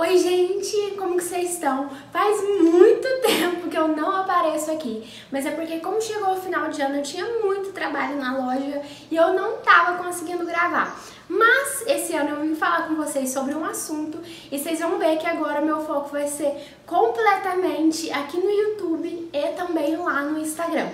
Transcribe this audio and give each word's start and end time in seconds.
Oi 0.00 0.16
gente, 0.16 0.94
como 0.96 1.18
que 1.18 1.24
vocês 1.24 1.52
estão? 1.52 1.90
Faz 2.10 2.42
muito 2.42 3.06
tempo 3.20 3.68
que 3.68 3.76
eu 3.76 3.86
não 3.86 4.16
apareço 4.16 4.70
aqui, 4.70 5.06
mas 5.30 5.44
é 5.44 5.50
porque 5.50 5.78
como 5.80 6.00
chegou 6.00 6.32
o 6.32 6.40
final 6.40 6.70
de 6.70 6.80
ano 6.80 6.96
eu 6.96 7.02
tinha 7.02 7.26
muito 7.42 7.70
trabalho 7.70 8.16
na 8.16 8.34
loja 8.34 8.80
e 9.10 9.14
eu 9.14 9.34
não 9.34 9.58
tava 9.58 10.02
conseguindo 10.02 10.46
gravar. 10.46 10.98
Mas 11.28 11.82
esse 11.86 12.14
ano 12.14 12.30
eu 12.30 12.40
vim 12.40 12.54
falar 12.54 12.88
com 12.88 12.94
vocês 12.94 13.28
sobre 13.28 13.54
um 13.54 13.62
assunto 13.62 14.18
e 14.50 14.58
vocês 14.58 14.80
vão 14.80 14.98
ver 14.98 15.18
que 15.18 15.26
agora 15.26 15.60
meu 15.60 15.82
foco 15.82 16.08
vai 16.08 16.26
ser 16.26 16.50
completamente 16.86 18.10
aqui 18.10 18.38
no 18.38 18.50
YouTube 18.50 19.28
e 19.30 19.48
também 19.48 19.96
lá 19.96 20.22
no 20.22 20.38
Instagram. 20.38 20.88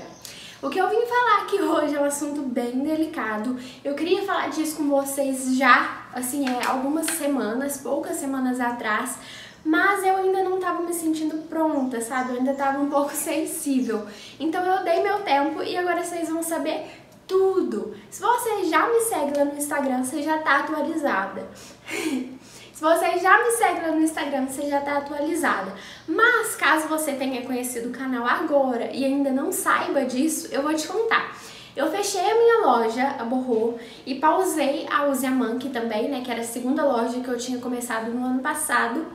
O 0.61 0.69
que 0.69 0.81
eu 0.81 0.89
vim 0.89 1.07
falar 1.07 1.43
aqui 1.43 1.61
hoje 1.63 1.95
é 1.95 2.01
um 2.01 2.05
assunto 2.05 2.43
bem 2.43 2.83
delicado. 2.83 3.57
Eu 3.85 3.95
queria 3.95 4.23
falar 4.23 4.49
disso 4.49 4.79
com 4.79 4.89
vocês 4.89 5.57
já, 5.57 6.06
assim, 6.17 6.49
é, 6.49 6.65
algumas 6.67 7.07
semanas, 7.07 7.77
poucas 7.77 8.17
semanas 8.17 8.59
atrás, 8.59 9.17
mas 9.65 10.03
eu 10.05 10.17
ainda 10.17 10.43
não 10.43 10.57
estava 10.57 10.83
me 10.83 10.95
sentindo 10.95 11.47
pronta, 11.49 12.01
sabe? 12.01 12.31
Eu 12.31 12.39
ainda 12.39 12.53
estava 12.53 12.79
um 12.79 12.89
pouco 12.91 13.13
sensível. 13.13 14.07
Então 14.41 14.65
eu 14.65 14.83
dei 14.83 15.03
meu 15.03 15.21
tempo 15.21 15.63
e 15.63 15.77
agora 15.77 16.03
vocês 16.03 16.29
vão 16.29 16.43
saber 16.43 16.87
tudo. 17.27 17.95
Se 18.11 18.21
você 18.21 18.65
já 18.65 18.89
me 18.89 19.01
segue 19.01 19.37
lá 19.37 19.45
no 19.45 19.57
Instagram, 19.57 20.05
você 20.05 20.23
já 20.23 20.39
tá 20.39 20.61
atualizada. 20.61 21.47
Se 22.77 22.83
você 22.83 23.19
já 23.19 23.43
me 23.43 23.51
segue 23.53 23.81
lá 23.81 23.91
no 23.91 24.03
Instagram, 24.03 24.47
você 24.47 24.69
já 24.69 24.81
está 24.81 24.99
atualizada. 24.99 25.73
Mas 26.07 26.57
caso 26.57 26.87
você 26.89 27.13
tenha 27.13 27.41
conhecido 27.41 27.89
o 27.89 27.93
canal 27.93 28.27
agora 28.27 28.91
e 28.93 29.03
ainda 29.03 29.31
não 29.31 29.51
saiba 29.51 30.05
disso, 30.05 30.49
eu 30.53 30.63
vou 30.63 30.75
te 30.75 30.87
contar. 30.87 31.35
Eu 31.77 31.91
fechei 31.91 32.23
a 32.23 32.35
minha 32.35 32.67
loja, 32.67 33.17
a 33.19 33.25
Borro, 33.25 33.79
e 34.07 34.15
pausei 34.15 34.87
a 34.91 35.05
Use 35.05 35.29
Monkey 35.29 35.69
também, 35.69 36.09
né, 36.09 36.23
que 36.25 36.31
era 36.31 36.41
a 36.41 36.45
segunda 36.45 36.83
loja 36.83 37.21
que 37.21 37.29
eu 37.29 37.37
tinha 37.37 37.59
começado 37.59 38.11
no 38.11 38.25
ano 38.25 38.41
passado. 38.41 39.07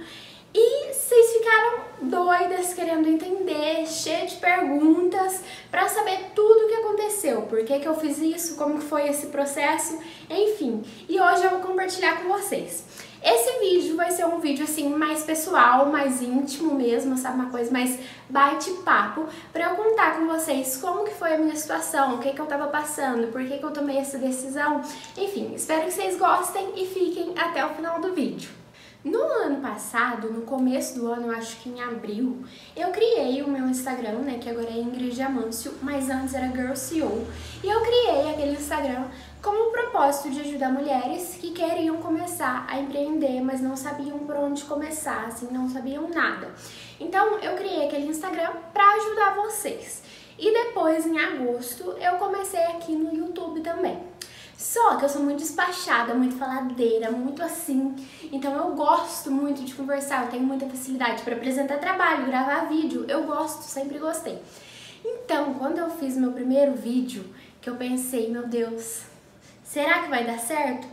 E 0.54 0.94
vocês 0.94 1.32
ficaram 1.38 1.80
doidas 2.04 2.74
querendo 2.74 3.08
entender, 3.08 3.88
cheia 3.88 4.28
de 4.28 4.36
perguntas, 4.36 5.44
para 5.72 5.88
saber 5.88 6.32
tudo 6.36 6.41
aconteceu, 7.22 7.42
por 7.44 7.64
que, 7.64 7.80
que 7.80 7.88
eu 7.88 7.96
fiz 7.96 8.18
isso, 8.18 8.56
como 8.56 8.80
que 8.80 8.86
foi 8.86 9.08
esse 9.08 9.28
processo, 9.28 10.00
enfim. 10.30 10.84
E 11.08 11.20
hoje 11.20 11.44
eu 11.44 11.52
vou 11.52 11.60
compartilhar 11.60 12.22
com 12.22 12.30
vocês. 12.30 12.84
Esse 13.24 13.60
vídeo 13.60 13.96
vai 13.96 14.10
ser 14.10 14.26
um 14.26 14.40
vídeo 14.40 14.64
assim 14.64 14.90
mais 14.90 15.24
pessoal, 15.24 15.86
mais 15.86 16.24
íntimo 16.24 16.74
mesmo, 16.74 17.16
sabe? 17.16 17.36
Uma 17.36 17.52
coisa 17.52 17.72
mais 17.72 18.00
bate-papo, 18.28 19.28
para 19.54 19.66
eu 19.66 19.76
contar 19.76 20.18
com 20.18 20.28
vocês 20.28 20.78
como 20.78 21.04
que 21.04 21.14
foi 21.14 21.36
a 21.36 21.38
minha 21.38 21.56
situação, 21.56 22.16
o 22.16 22.18
que 22.18 22.34
que 22.34 22.42
eu 22.42 22.48
tava 22.48 22.68
passando, 22.68 23.32
por 23.32 23.44
que 23.44 23.60
que 23.60 23.64
eu 23.64 23.72
tomei 23.72 23.98
essa 23.98 24.18
decisão. 24.18 24.82
Enfim, 25.16 25.54
espero 25.54 25.84
que 25.84 25.92
vocês 25.92 26.18
gostem 26.18 26.74
e 26.76 26.88
fiquem 26.88 27.34
até 27.38 27.64
o 27.64 27.70
final 27.70 28.02
do 28.02 28.12
vídeo. 28.14 28.61
No 29.04 29.20
ano 29.20 29.62
passado, 29.62 30.32
no 30.32 30.42
começo 30.42 30.94
do 31.00 31.08
ano, 31.12 31.32
eu 31.32 31.36
acho 31.36 31.58
que 31.58 31.70
em 31.70 31.82
abril, 31.82 32.44
eu 32.76 32.92
criei 32.92 33.42
o 33.42 33.48
meu 33.48 33.68
Instagram, 33.68 34.20
né, 34.20 34.38
que 34.40 34.48
agora 34.48 34.70
é 34.70 34.78
Ingrid 34.78 35.20
Amâncio, 35.24 35.74
mas 35.82 36.08
antes 36.08 36.36
era 36.36 36.52
Girl 36.52 36.76
CEO, 36.76 37.26
e 37.64 37.68
eu 37.68 37.82
criei 37.82 38.30
aquele 38.30 38.52
Instagram 38.52 39.06
com 39.42 39.50
o 39.50 39.72
propósito 39.72 40.30
de 40.30 40.42
ajudar 40.42 40.72
mulheres 40.72 41.36
que 41.42 41.50
queriam 41.50 41.98
começar 41.98 42.64
a 42.70 42.80
empreender, 42.80 43.42
mas 43.42 43.60
não 43.60 43.76
sabiam 43.76 44.20
por 44.20 44.36
onde 44.36 44.66
começar, 44.66 45.26
assim, 45.26 45.48
não 45.52 45.68
sabiam 45.68 46.08
nada. 46.08 46.54
Então, 47.00 47.40
eu 47.40 47.56
criei 47.56 47.88
aquele 47.88 48.06
Instagram 48.06 48.52
para 48.72 48.88
ajudar 48.98 49.36
vocês. 49.36 50.04
E 50.38 50.54
depois, 50.54 51.08
em 51.08 51.20
agosto, 51.20 51.96
eu 52.00 52.18
comecei 52.18 52.64
aqui 52.66 52.96
no 52.96 53.16
YouTube 53.16 53.62
também. 53.62 54.11
Só 54.62 54.96
que 54.96 55.06
eu 55.06 55.10
sou 55.10 55.24
muito 55.24 55.40
despachada, 55.40 56.14
muito 56.14 56.36
faladeira, 56.36 57.10
muito 57.10 57.42
assim. 57.42 57.96
Então 58.32 58.56
eu 58.56 58.76
gosto 58.76 59.32
muito 59.32 59.64
de 59.64 59.74
conversar, 59.74 60.26
eu 60.26 60.30
tenho 60.30 60.44
muita 60.44 60.68
facilidade 60.68 61.24
para 61.24 61.36
apresentar 61.36 61.80
trabalho, 61.80 62.28
gravar 62.28 62.70
vídeo. 62.70 63.04
Eu 63.08 63.24
gosto, 63.24 63.64
sempre 63.64 63.98
gostei. 63.98 64.40
Então, 65.04 65.56
quando 65.56 65.80
eu 65.80 65.90
fiz 65.90 66.16
meu 66.16 66.32
primeiro 66.32 66.74
vídeo, 66.74 67.26
que 67.60 67.72
eu 67.72 67.76
pensei, 67.76 68.30
meu 68.30 68.46
Deus, 68.48 69.02
será 69.64 70.04
que 70.04 70.12
vai 70.12 70.28
dar 70.28 70.38
certo? 70.38 70.88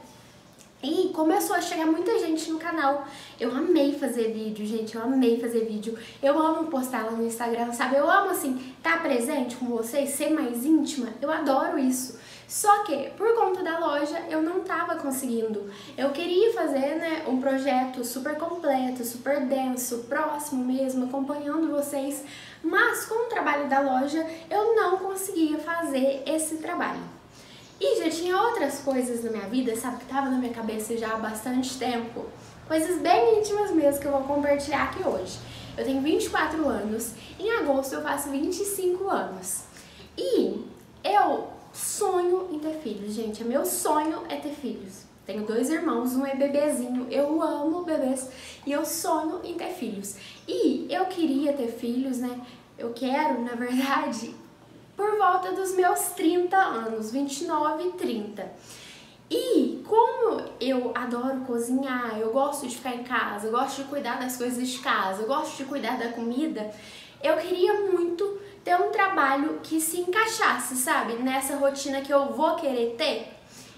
E 0.83 1.11
começou 1.11 1.55
a 1.55 1.61
chegar 1.61 1.85
muita 1.85 2.19
gente 2.21 2.51
no 2.51 2.59
canal. 2.59 3.07
Eu 3.39 3.51
amei 3.51 3.99
fazer 3.99 4.33
vídeo, 4.33 4.65
gente. 4.65 4.95
Eu 4.95 5.03
amei 5.03 5.39
fazer 5.39 5.67
vídeo. 5.67 5.99
Eu 6.23 6.39
amo 6.39 6.69
postar 6.69 7.05
lá 7.05 7.11
no 7.11 7.27
Instagram, 7.27 7.71
sabe? 7.75 7.97
Eu 7.97 8.11
amo, 8.11 8.31
assim, 8.31 8.75
estar 8.79 8.97
tá 8.97 9.03
presente 9.03 9.57
com 9.57 9.67
vocês, 9.67 10.09
ser 10.11 10.31
mais 10.31 10.65
íntima. 10.65 11.09
Eu 11.21 11.31
adoro 11.31 11.79
isso. 11.79 12.19
Só 12.49 12.83
que, 12.83 13.11
por 13.11 13.35
conta 13.35 13.63
da 13.63 13.79
loja, 13.79 14.25
eu 14.31 14.41
não 14.41 14.61
tava 14.61 14.97
conseguindo. 14.97 15.71
Eu 15.99 16.11
queria 16.13 16.51
fazer, 16.55 16.97
né, 16.97 17.25
um 17.29 17.39
projeto 17.39 18.03
super 18.03 18.37
completo, 18.37 19.05
super 19.05 19.45
denso, 19.45 20.07
próximo 20.09 20.65
mesmo, 20.65 21.05
acompanhando 21.05 21.71
vocês. 21.71 22.25
Mas 22.65 23.05
com 23.05 23.27
o 23.27 23.29
trabalho 23.29 23.69
da 23.69 23.81
loja, 23.81 24.27
eu 24.51 24.75
não 24.75 24.97
conseguia 24.97 25.59
fazer 25.59 26.23
esse 26.25 26.57
trabalho. 26.57 27.03
E 27.79 28.03
já 28.03 28.09
tinha 28.09 28.41
outras 28.41 28.79
coisas 28.79 29.23
na 29.23 29.31
minha 29.31 29.47
vida, 29.47 29.77
sabe, 29.77 29.99
que 29.99 30.07
tava 30.07 30.31
na 30.31 30.39
minha 30.39 30.53
cabeça 30.53 30.97
já 30.97 31.13
há 31.13 31.19
bastante 31.19 31.79
tempo. 31.79 32.25
Coisas 32.67 32.99
bem 33.03 33.41
íntimas 33.41 33.71
mesmo 33.73 34.01
que 34.01 34.07
eu 34.07 34.13
vou 34.13 34.23
compartilhar 34.23 34.85
aqui 34.85 35.07
hoje. 35.07 35.39
Eu 35.77 35.85
tenho 35.85 36.01
24 36.01 36.67
anos, 36.67 37.13
em 37.39 37.51
agosto 37.59 37.93
eu 37.93 38.03
faço 38.03 38.31
25 38.31 39.07
anos. 39.11 39.65
E 40.17 40.65
eu 41.05 41.58
sonho 41.79 42.49
em 42.51 42.59
ter 42.59 42.75
filhos, 42.75 43.15
gente. 43.15 43.45
Meu 43.45 43.65
sonho 43.65 44.23
é 44.29 44.37
ter 44.37 44.53
filhos. 44.53 45.05
Tenho 45.25 45.45
dois 45.45 45.71
irmãos, 45.71 46.15
um 46.17 46.27
é 46.27 46.35
bebezinho. 46.35 47.07
Eu 47.11 47.41
amo 47.43 47.85
bebês 47.85 48.29
e 48.67 48.73
eu 48.73 48.85
sonho 48.85 49.41
em 49.45 49.55
ter 49.55 49.71
filhos. 49.71 50.17
E 50.47 50.87
eu 50.91 51.07
queria 51.07 51.53
ter 51.53 51.69
filhos, 51.69 52.19
né? 52.19 52.41
Eu 52.77 52.93
quero, 52.93 53.43
na 53.43 53.55
verdade, 53.55 54.35
por 54.97 55.17
volta 55.19 55.53
dos 55.53 55.75
meus 55.75 56.01
30 56.11 56.57
anos, 56.57 57.13
29 57.13 57.89
e 57.89 57.93
30. 57.93 58.53
E 59.31 59.83
como 59.87 60.43
eu 60.59 60.93
adoro 60.95 61.41
cozinhar, 61.41 62.19
eu 62.19 62.33
gosto 62.33 62.67
de 62.67 62.75
ficar 62.75 62.95
em 62.95 63.05
casa, 63.05 63.49
eu 63.49 63.53
gosto 63.53 63.83
de 63.83 63.89
cuidar 63.89 64.19
das 64.19 64.37
coisas 64.37 64.67
de 64.67 64.79
casa, 64.79 65.23
eu 65.23 65.29
gosto 65.29 65.57
de 65.59 65.65
cuidar 65.65 65.99
da 65.99 66.09
comida, 66.13 66.71
eu 67.23 67.37
queria 67.37 67.91
muito 67.91 68.41
ter 68.69 68.75
um 68.75 68.91
trabalho 68.91 69.61
que 69.63 69.81
se 69.81 69.99
encaixasse, 69.99 70.77
sabe, 70.77 71.15
nessa 71.15 71.57
rotina 71.57 72.03
que 72.03 72.13
eu 72.13 72.35
vou 72.35 72.55
querer 72.57 72.97
ter. 72.99 73.33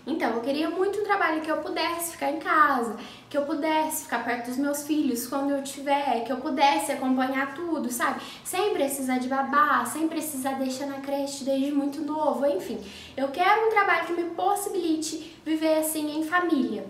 Então, 0.05 0.31
eu 0.31 0.41
queria 0.41 0.69
muito 0.69 0.99
um 0.99 1.05
trabalho 1.05 1.41
que 1.43 1.49
eu 1.49 1.59
pudesse 1.59 2.11
ficar 2.11 2.33
em 2.33 2.41
casa, 2.41 2.97
que 3.29 3.39
eu 3.39 3.43
pudesse 3.43 4.03
ficar 4.03 4.25
perto 4.25 4.47
dos 4.47 4.57
meus 4.57 4.83
filhos 4.83 5.29
quando 5.29 5.51
eu 5.51 5.63
tiver, 5.63 6.25
que 6.25 6.33
eu 6.33 6.39
pudesse 6.39 6.91
acompanhar 6.91 7.55
tudo, 7.55 7.89
sabe? 7.93 8.21
Sem 8.43 8.73
precisar 8.73 9.19
de 9.19 9.29
babá, 9.29 9.85
sem 9.85 10.09
precisar 10.09 10.55
deixar 10.55 10.87
na 10.87 10.99
creche 10.99 11.45
desde 11.45 11.71
muito 11.71 12.01
novo, 12.01 12.45
enfim. 12.45 12.81
Eu 13.17 13.29
quero 13.29 13.69
um 13.69 13.71
trabalho 13.71 14.07
que 14.07 14.13
me 14.15 14.31
possibilite 14.31 15.39
viver 15.45 15.79
assim 15.79 16.19
em 16.19 16.25
família. 16.25 16.85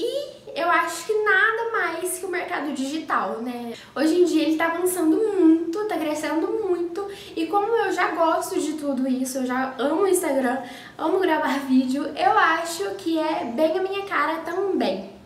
E 0.00 0.38
eu 0.54 0.70
acho 0.70 1.06
que 1.06 1.12
nada 1.24 1.72
mais 1.72 2.18
que 2.18 2.26
o 2.26 2.30
mercado 2.30 2.72
digital, 2.72 3.40
né? 3.40 3.74
Hoje 3.94 4.20
em 4.20 4.24
dia 4.24 4.42
ele 4.42 4.56
tá 4.56 4.66
avançando 4.66 5.16
muito, 5.16 5.84
tá 5.86 5.96
crescendo 5.96 6.46
muito, 6.46 7.06
e 7.36 7.46
como 7.46 7.66
eu 7.68 7.92
já 7.92 8.12
gosto 8.12 8.60
de 8.60 8.74
tudo 8.74 9.08
isso, 9.08 9.38
eu 9.38 9.46
já 9.46 9.74
amo 9.78 10.02
o 10.02 10.08
Instagram, 10.08 10.58
amo 10.96 11.18
gravar 11.18 11.58
vídeo, 11.66 12.04
eu 12.16 12.38
acho 12.38 12.90
que 12.96 13.18
é 13.18 13.44
bem 13.44 13.78
a 13.78 13.82
minha 13.82 14.06
cara 14.06 14.38
também. 14.38 15.18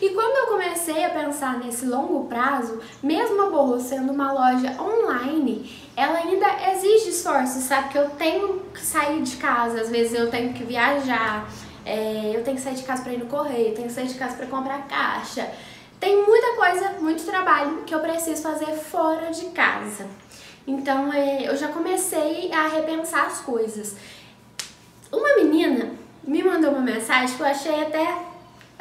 E 0.00 0.10
quando 0.10 0.36
eu 0.36 0.46
comecei 0.48 1.04
a 1.04 1.10
pensar 1.10 1.58
nesse 1.58 1.86
longo 1.86 2.24
prazo, 2.24 2.80
mesmo 3.02 3.40
a 3.42 3.50
Borro 3.50 3.78
sendo 3.78 4.12
uma 4.12 4.32
loja 4.32 4.76
online, 4.80 5.70
ela 5.96 6.18
ainda 6.18 6.46
exige 6.72 7.10
esforço, 7.10 7.60
sabe? 7.60 7.90
Que 7.90 7.98
eu 7.98 8.10
tenho 8.10 8.60
que 8.74 8.80
sair 8.80 9.22
de 9.22 9.36
casa, 9.36 9.80
às 9.80 9.90
vezes 9.90 10.18
eu 10.18 10.30
tenho 10.30 10.52
que 10.52 10.64
viajar, 10.64 11.48
é, 11.84 12.32
eu 12.34 12.42
tenho 12.42 12.56
que 12.56 12.62
sair 12.62 12.74
de 12.74 12.82
casa 12.82 13.02
para 13.02 13.12
ir 13.12 13.18
no 13.18 13.26
correio, 13.26 13.74
tenho 13.74 13.88
que 13.88 13.94
sair 13.94 14.06
de 14.06 14.14
casa 14.14 14.36
para 14.36 14.46
comprar 14.46 14.86
caixa. 14.86 15.50
Tem 16.00 16.24
muita 16.24 16.54
coisa, 16.56 16.90
muito 17.00 17.24
trabalho 17.24 17.82
que 17.84 17.94
eu 17.94 18.00
preciso 18.00 18.42
fazer 18.42 18.72
fora 18.76 19.30
de 19.30 19.46
casa. 19.46 20.06
Então 20.66 21.12
é, 21.12 21.48
eu 21.48 21.56
já 21.56 21.68
comecei 21.68 22.50
a 22.52 22.68
repensar 22.68 23.26
as 23.26 23.40
coisas. 23.40 23.96
Uma 25.12 25.36
menina 25.36 25.92
me 26.22 26.42
mandou 26.42 26.72
uma 26.72 26.80
mensagem 26.80 27.36
que 27.36 27.42
eu 27.42 27.46
achei 27.46 27.82
até 27.82 28.33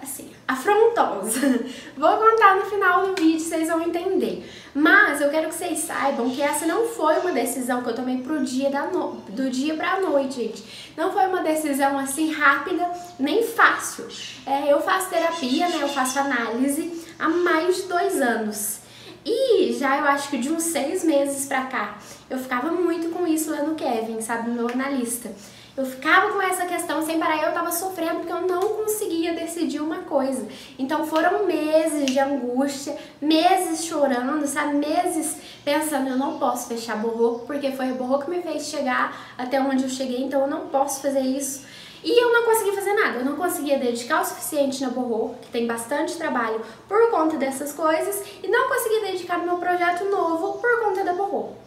assim, 0.03 0.29
afrontosa. 0.47 1.39
Vou 1.97 2.17
contar 2.17 2.57
no 2.57 2.65
final 2.65 3.07
do 3.07 3.15
vídeo, 3.15 3.39
vocês 3.39 3.67
vão 3.67 3.81
entender. 3.81 4.47
Mas 4.75 5.21
eu 5.21 5.29
quero 5.29 5.49
que 5.49 5.55
vocês 5.55 5.79
saibam 5.79 6.29
que 6.29 6.41
essa 6.41 6.65
não 6.65 6.87
foi 6.87 7.17
uma 7.19 7.31
decisão 7.31 7.81
que 7.81 7.89
eu 7.89 7.95
tomei 7.95 8.17
pro 8.17 8.43
dia 8.43 8.69
da 8.69 8.87
no... 8.87 9.13
do 9.29 9.49
dia 9.49 9.75
pra 9.75 9.99
noite, 9.99 10.35
gente. 10.35 10.93
Não 10.95 11.11
foi 11.11 11.25
uma 11.27 11.41
decisão 11.41 11.97
assim 11.97 12.31
rápida, 12.31 12.91
nem 13.19 13.43
fácil. 13.43 14.07
É, 14.45 14.71
eu 14.71 14.81
faço 14.81 15.09
terapia, 15.09 15.67
né? 15.69 15.79
Eu 15.81 15.89
faço 15.89 16.19
análise 16.19 17.03
há 17.17 17.29
mais 17.29 17.77
de 17.77 17.83
dois 17.83 18.21
anos. 18.21 18.79
E 19.25 19.73
já 19.73 19.97
eu 19.99 20.05
acho 20.05 20.29
que 20.29 20.37
de 20.37 20.51
uns 20.51 20.63
seis 20.63 21.03
meses 21.03 21.45
pra 21.45 21.65
cá, 21.65 21.97
eu 22.29 22.37
ficava 22.37 22.71
muito 22.71 23.09
com 23.09 23.25
isso 23.25 23.51
lá 23.51 23.63
no 23.63 23.75
Kevin, 23.75 24.19
sabe? 24.19 24.49
No 24.49 24.55
meu 24.55 24.69
analista. 24.69 25.31
Eu 25.75 25.87
ficava 25.87 26.31
com 26.31 26.39
essa 26.39 26.67
questão 26.67 27.03
sem 27.03 27.17
parar 27.17 27.37
e 27.37 27.45
eu 27.45 27.51
tava 27.51 27.71
sofrendo 27.71 28.19
porque 28.19 28.31
eu 28.31 28.41
não 28.41 28.61
conseguia 28.75 29.33
decidir 29.33 29.79
uma 29.79 30.03
coisa. 30.03 30.47
Então 30.77 31.03
foram 31.03 31.47
meses 31.47 32.05
de 32.05 32.19
angústia, 32.19 32.95
meses 33.19 33.83
chorando, 33.83 34.45
sabe? 34.45 34.75
Meses 34.75 35.37
pensando, 35.65 36.09
eu 36.09 36.15
não 36.15 36.37
posso 36.37 36.67
fechar 36.67 36.97
Borro, 36.97 37.39
porque 37.47 37.71
foi 37.71 37.89
a 37.89 37.93
Borro 37.93 38.19
que 38.19 38.29
me 38.29 38.43
fez 38.43 38.67
chegar 38.67 39.33
até 39.35 39.59
onde 39.59 39.83
eu 39.83 39.89
cheguei, 39.89 40.21
então 40.21 40.41
eu 40.41 40.47
não 40.47 40.67
posso 40.67 41.01
fazer 41.01 41.21
isso. 41.21 41.65
E 42.03 42.21
eu 42.21 42.31
não 42.31 42.43
conseguia 42.43 42.73
fazer 42.73 42.93
nada, 42.93 43.19
eu 43.19 43.25
não 43.25 43.35
conseguia 43.35 43.79
dedicar 43.79 44.21
o 44.21 44.25
suficiente 44.25 44.79
na 44.79 44.89
Borro, 44.89 45.35
que 45.41 45.49
tem 45.49 45.65
bastante 45.65 46.17
trabalho 46.17 46.61
por 46.87 47.09
conta 47.09 47.35
dessas 47.37 47.73
coisas, 47.73 48.23
e 48.43 48.47
não 48.47 48.67
conseguia 48.67 49.11
dedicar 49.11 49.39
meu 49.39 49.57
projeto 49.57 50.05
novo 50.05 50.59
por 50.59 50.81
conta 50.81 51.03
da 51.03 51.13
Borro. 51.13 51.62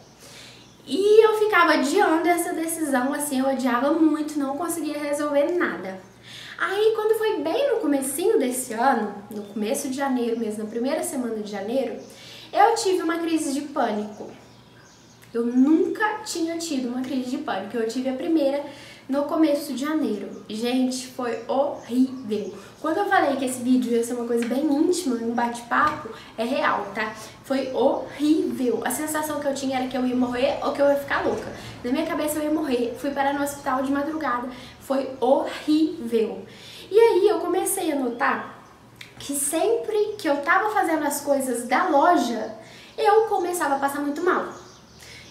E 0.87 1.21
eu 1.21 1.33
ficava 1.37 1.73
adiando 1.73 2.29
essa 2.29 2.53
decisão, 2.53 3.13
assim, 3.13 3.39
eu 3.39 3.49
odiava 3.49 3.91
muito, 3.91 4.39
não 4.39 4.55
conseguia 4.55 4.97
resolver 4.97 5.51
nada. 5.51 5.99
Aí, 6.57 6.93
quando 6.95 7.17
foi 7.17 7.41
bem 7.41 7.73
no 7.73 7.81
comecinho 7.81 8.39
desse 8.39 8.73
ano, 8.73 9.13
no 9.29 9.43
começo 9.43 9.89
de 9.89 9.97
janeiro 9.97 10.39
mesmo, 10.39 10.63
na 10.63 10.69
primeira 10.69 11.03
semana 11.03 11.35
de 11.35 11.51
janeiro, 11.51 11.99
eu 12.53 12.73
tive 12.75 13.03
uma 13.03 13.19
crise 13.19 13.53
de 13.53 13.61
pânico. 13.67 14.31
Eu 15.33 15.45
nunca 15.45 16.19
tinha 16.23 16.57
tido 16.57 16.87
uma 16.87 17.01
crise 17.01 17.31
de 17.31 17.37
pânico, 17.39 17.75
eu 17.75 17.87
tive 17.87 18.07
a 18.07 18.13
primeira 18.13 18.63
no 19.07 19.23
começo 19.23 19.73
de 19.73 19.85
janeiro. 19.85 20.43
Gente, 20.49 21.07
foi 21.07 21.43
horrível. 21.47 22.53
Quando 22.81 22.97
eu 22.97 23.05
falei 23.05 23.37
que 23.37 23.45
esse 23.45 23.61
vídeo 23.61 23.91
ia 23.91 24.03
ser 24.03 24.13
uma 24.13 24.27
coisa 24.27 24.45
bem 24.45 24.65
íntima, 24.65 25.15
um 25.15 25.33
bate-papo, 25.33 26.09
é 26.37 26.43
real, 26.43 26.87
tá? 26.93 27.13
Foi 27.43 27.71
horrível. 27.71 28.81
A 28.83 28.91
sensação 28.91 29.39
que 29.39 29.47
eu 29.47 29.53
tinha 29.53 29.79
era 29.79 29.87
que 29.87 29.97
eu 29.97 30.05
ia 30.05 30.15
morrer 30.15 30.59
ou 30.61 30.73
que 30.73 30.81
eu 30.81 30.89
ia 30.89 30.95
ficar 30.95 31.25
louca. 31.25 31.47
Na 31.83 31.91
minha 31.91 32.05
cabeça 32.05 32.39
eu 32.39 32.43
ia 32.43 32.51
morrer. 32.51 32.95
Fui 32.99 33.11
parar 33.11 33.33
no 33.33 33.43
hospital 33.43 33.81
de 33.81 33.91
madrugada. 33.91 34.49
Foi 34.81 35.09
horrível. 35.21 36.45
E 36.91 36.99
aí 36.99 37.27
eu 37.29 37.39
comecei 37.39 37.91
a 37.91 37.95
notar 37.95 38.57
que 39.19 39.33
sempre 39.33 40.15
que 40.17 40.27
eu 40.27 40.37
tava 40.37 40.69
fazendo 40.69 41.05
as 41.05 41.21
coisas 41.21 41.67
da 41.67 41.87
loja, 41.87 42.55
eu 42.97 43.23
começava 43.23 43.75
a 43.75 43.79
passar 43.79 44.01
muito 44.01 44.21
mal 44.21 44.53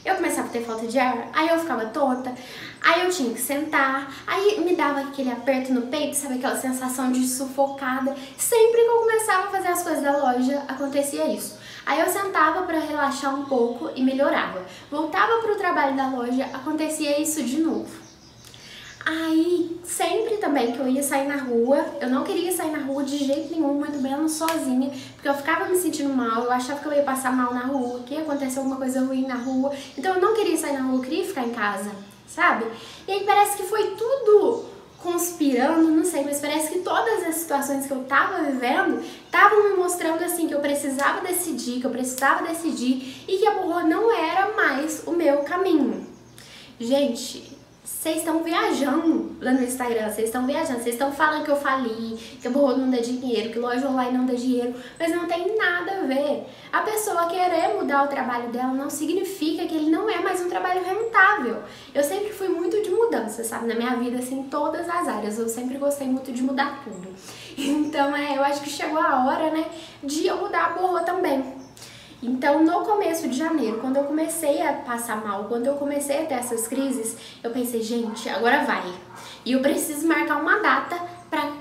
eu 0.06 0.14
começava 0.14 0.46
a 0.46 0.50
ter 0.50 0.62
falta 0.62 0.86
de 0.86 0.98
ar, 0.98 1.28
aí 1.32 1.48
eu 1.48 1.58
ficava 1.58 1.84
tonta, 1.86 2.32
aí 2.86 3.04
eu 3.04 3.10
tinha 3.10 3.34
que 3.34 3.40
sentar, 3.40 4.14
aí 4.24 4.60
me 4.60 4.76
dava 4.76 5.00
aquele 5.00 5.30
aperto 5.30 5.72
no 5.72 5.82
peito, 5.88 6.14
sabe 6.14 6.34
aquela 6.36 6.56
sensação 6.56 7.10
de 7.10 7.26
sufocada. 7.26 8.14
Sempre 8.38 8.82
que 8.82 8.88
eu 8.88 8.98
começava 9.00 9.48
a 9.48 9.50
fazer 9.50 9.68
as 9.68 9.82
coisas 9.82 10.04
da 10.04 10.16
loja, 10.16 10.62
acontecia 10.68 11.26
isso. 11.26 11.58
Aí 11.84 12.00
eu 12.00 12.08
sentava 12.08 12.62
para 12.62 12.78
relaxar 12.78 13.34
um 13.34 13.44
pouco 13.44 13.90
e 13.96 14.02
melhorava. 14.02 14.64
Voltava 14.90 15.40
para 15.42 15.52
o 15.52 15.56
trabalho 15.56 15.96
da 15.96 16.08
loja, 16.08 16.44
acontecia 16.52 17.20
isso 17.20 17.42
de 17.42 17.58
novo. 17.58 18.06
Aí, 19.04 19.80
sempre 19.84 20.36
também 20.38 20.72
que 20.72 20.80
eu 20.80 20.88
ia 20.88 21.02
sair 21.02 21.28
na 21.28 21.36
rua, 21.36 21.84
eu 22.00 22.10
não 22.10 22.24
queria 22.24 22.50
sair 22.50 22.72
na 22.72 22.84
rua 22.84 23.04
de 23.04 23.18
jeito 23.18 23.52
nenhum, 23.52 23.74
muito 23.74 23.98
menos 23.98 24.32
sozinha, 24.32 24.90
porque 25.14 25.28
eu 25.28 25.34
ficava 25.34 25.66
me 25.66 25.76
sentindo 25.76 26.12
mal, 26.12 26.42
eu 26.42 26.50
achava 26.50 26.80
que 26.80 26.86
eu 26.86 26.92
ia 26.92 27.04
passar 27.04 27.32
mal 27.32 27.54
na 27.54 27.66
rua, 27.66 28.00
que 28.04 28.14
ia 28.14 28.22
acontecer 28.22 28.58
alguma 28.58 28.74
coisa 28.74 29.04
ruim 29.04 29.24
na 29.24 29.36
rua, 29.36 29.72
então 29.96 30.16
eu 30.16 30.20
não 30.20 30.34
queria 30.34 30.56
sair 30.56 30.72
na 30.72 30.80
rua, 30.80 30.96
eu 30.96 31.02
queria 31.02 31.24
ficar 31.24 31.46
em 31.46 31.52
casa, 31.52 31.92
sabe? 32.26 32.64
E 33.06 33.12
aí 33.12 33.24
parece 33.24 33.56
que 33.56 33.62
foi 33.64 33.96
tudo 33.96 34.64
conspirando, 35.02 35.90
não 35.90 36.04
sei, 36.04 36.24
mas 36.24 36.40
parece 36.40 36.72
que 36.72 36.78
todas 36.80 37.24
as 37.24 37.36
situações 37.36 37.86
que 37.86 37.92
eu 37.92 38.04
tava 38.04 38.42
vivendo 38.42 39.00
estavam 39.24 39.70
me 39.70 39.76
mostrando 39.76 40.24
assim 40.24 40.48
que 40.48 40.54
eu 40.54 40.60
precisava 40.60 41.20
decidir, 41.20 41.80
que 41.80 41.86
eu 41.86 41.90
precisava 41.90 42.46
decidir 42.46 43.24
e 43.28 43.38
que 43.38 43.46
a 43.46 43.54
borra 43.54 43.84
não 43.84 44.10
era 44.10 44.54
mais 44.54 45.04
o 45.06 45.12
meu 45.12 45.38
caminho. 45.38 46.06
Gente, 46.80 47.55
vocês 47.86 48.16
estão 48.16 48.42
viajando 48.42 49.36
lá 49.40 49.52
no 49.52 49.62
Instagram, 49.62 50.10
vocês 50.10 50.26
estão 50.26 50.44
viajando, 50.44 50.80
vocês 50.80 50.96
estão 50.96 51.12
falando 51.12 51.44
que 51.44 51.50
eu 51.52 51.56
fali, 51.56 52.16
que 52.40 52.48
a 52.48 52.50
borro 52.50 52.76
não 52.76 52.90
dá 52.90 52.98
dinheiro, 52.98 53.52
que 53.52 53.60
loja 53.60 53.88
online 53.88 54.18
não 54.18 54.26
dá 54.26 54.34
dinheiro, 54.34 54.74
mas 54.98 55.14
não 55.14 55.26
tem 55.26 55.56
nada 55.56 56.00
a 56.00 56.00
ver. 56.02 56.46
A 56.72 56.80
pessoa 56.82 57.26
querer 57.26 57.74
mudar 57.74 58.02
o 58.02 58.08
trabalho 58.08 58.48
dela 58.48 58.74
não 58.74 58.90
significa 58.90 59.66
que 59.66 59.76
ele 59.76 59.88
não 59.88 60.10
é 60.10 60.18
mais 60.18 60.40
um 60.40 60.48
trabalho 60.48 60.82
rentável. 60.82 61.62
Eu 61.94 62.02
sempre 62.02 62.32
fui 62.32 62.48
muito 62.48 62.82
de 62.82 62.90
mudança, 62.90 63.44
sabe? 63.44 63.68
Na 63.68 63.76
minha 63.76 63.94
vida, 63.94 64.18
assim, 64.18 64.40
em 64.40 64.44
todas 64.44 64.88
as 64.88 65.06
áreas. 65.06 65.38
Eu 65.38 65.48
sempre 65.48 65.78
gostei 65.78 66.08
muito 66.08 66.32
de 66.32 66.42
mudar 66.42 66.82
tudo. 66.82 67.08
Então, 67.58 68.14
é, 68.14 68.36
eu 68.36 68.44
acho 68.44 68.60
que 68.60 68.68
chegou 68.68 68.98
a 68.98 69.24
hora, 69.24 69.50
né, 69.50 69.64
de 70.02 70.26
eu 70.26 70.36
mudar 70.36 70.66
a 70.66 70.68
borro 70.70 71.00
também. 71.00 71.65
Então, 72.22 72.64
no 72.64 72.80
começo 72.80 73.28
de 73.28 73.36
janeiro, 73.36 73.78
quando 73.78 73.96
eu 73.96 74.04
comecei 74.04 74.62
a 74.62 74.72
passar 74.72 75.24
mal, 75.24 75.44
quando 75.44 75.66
eu 75.66 75.74
comecei 75.74 76.22
a 76.22 76.26
ter 76.26 76.34
essas 76.34 76.66
crises, 76.66 77.16
eu 77.42 77.50
pensei, 77.50 77.82
gente, 77.82 78.28
agora 78.28 78.64
vai. 78.64 78.90
E 79.44 79.52
eu 79.52 79.60
preciso 79.60 80.08
marcar 80.08 80.36
uma 80.36 80.58
data 80.60 80.98
para 81.28 81.52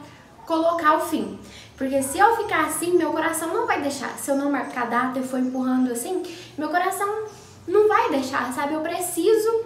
colocar 0.46 0.98
o 0.98 1.02
fim. 1.02 1.38
Porque 1.78 2.02
se 2.02 2.18
eu 2.18 2.38
ficar 2.38 2.66
assim, 2.66 2.98
meu 2.98 3.12
coração 3.12 3.54
não 3.54 3.68
vai 3.68 3.82
deixar. 3.82 4.18
Se 4.18 4.32
eu 4.32 4.38
não 4.38 4.50
marcar 4.50 4.84
a 4.84 4.86
data 4.86 5.20
e 5.20 5.24
for 5.24 5.40
empurrando 5.40 5.92
assim, 5.92 6.24
meu 6.58 6.70
coração 6.70 7.26
não 7.68 7.88
vai 7.88 8.10
deixar, 8.10 8.54
sabe? 8.54 8.74
Eu 8.74 8.82
preciso 8.82 9.66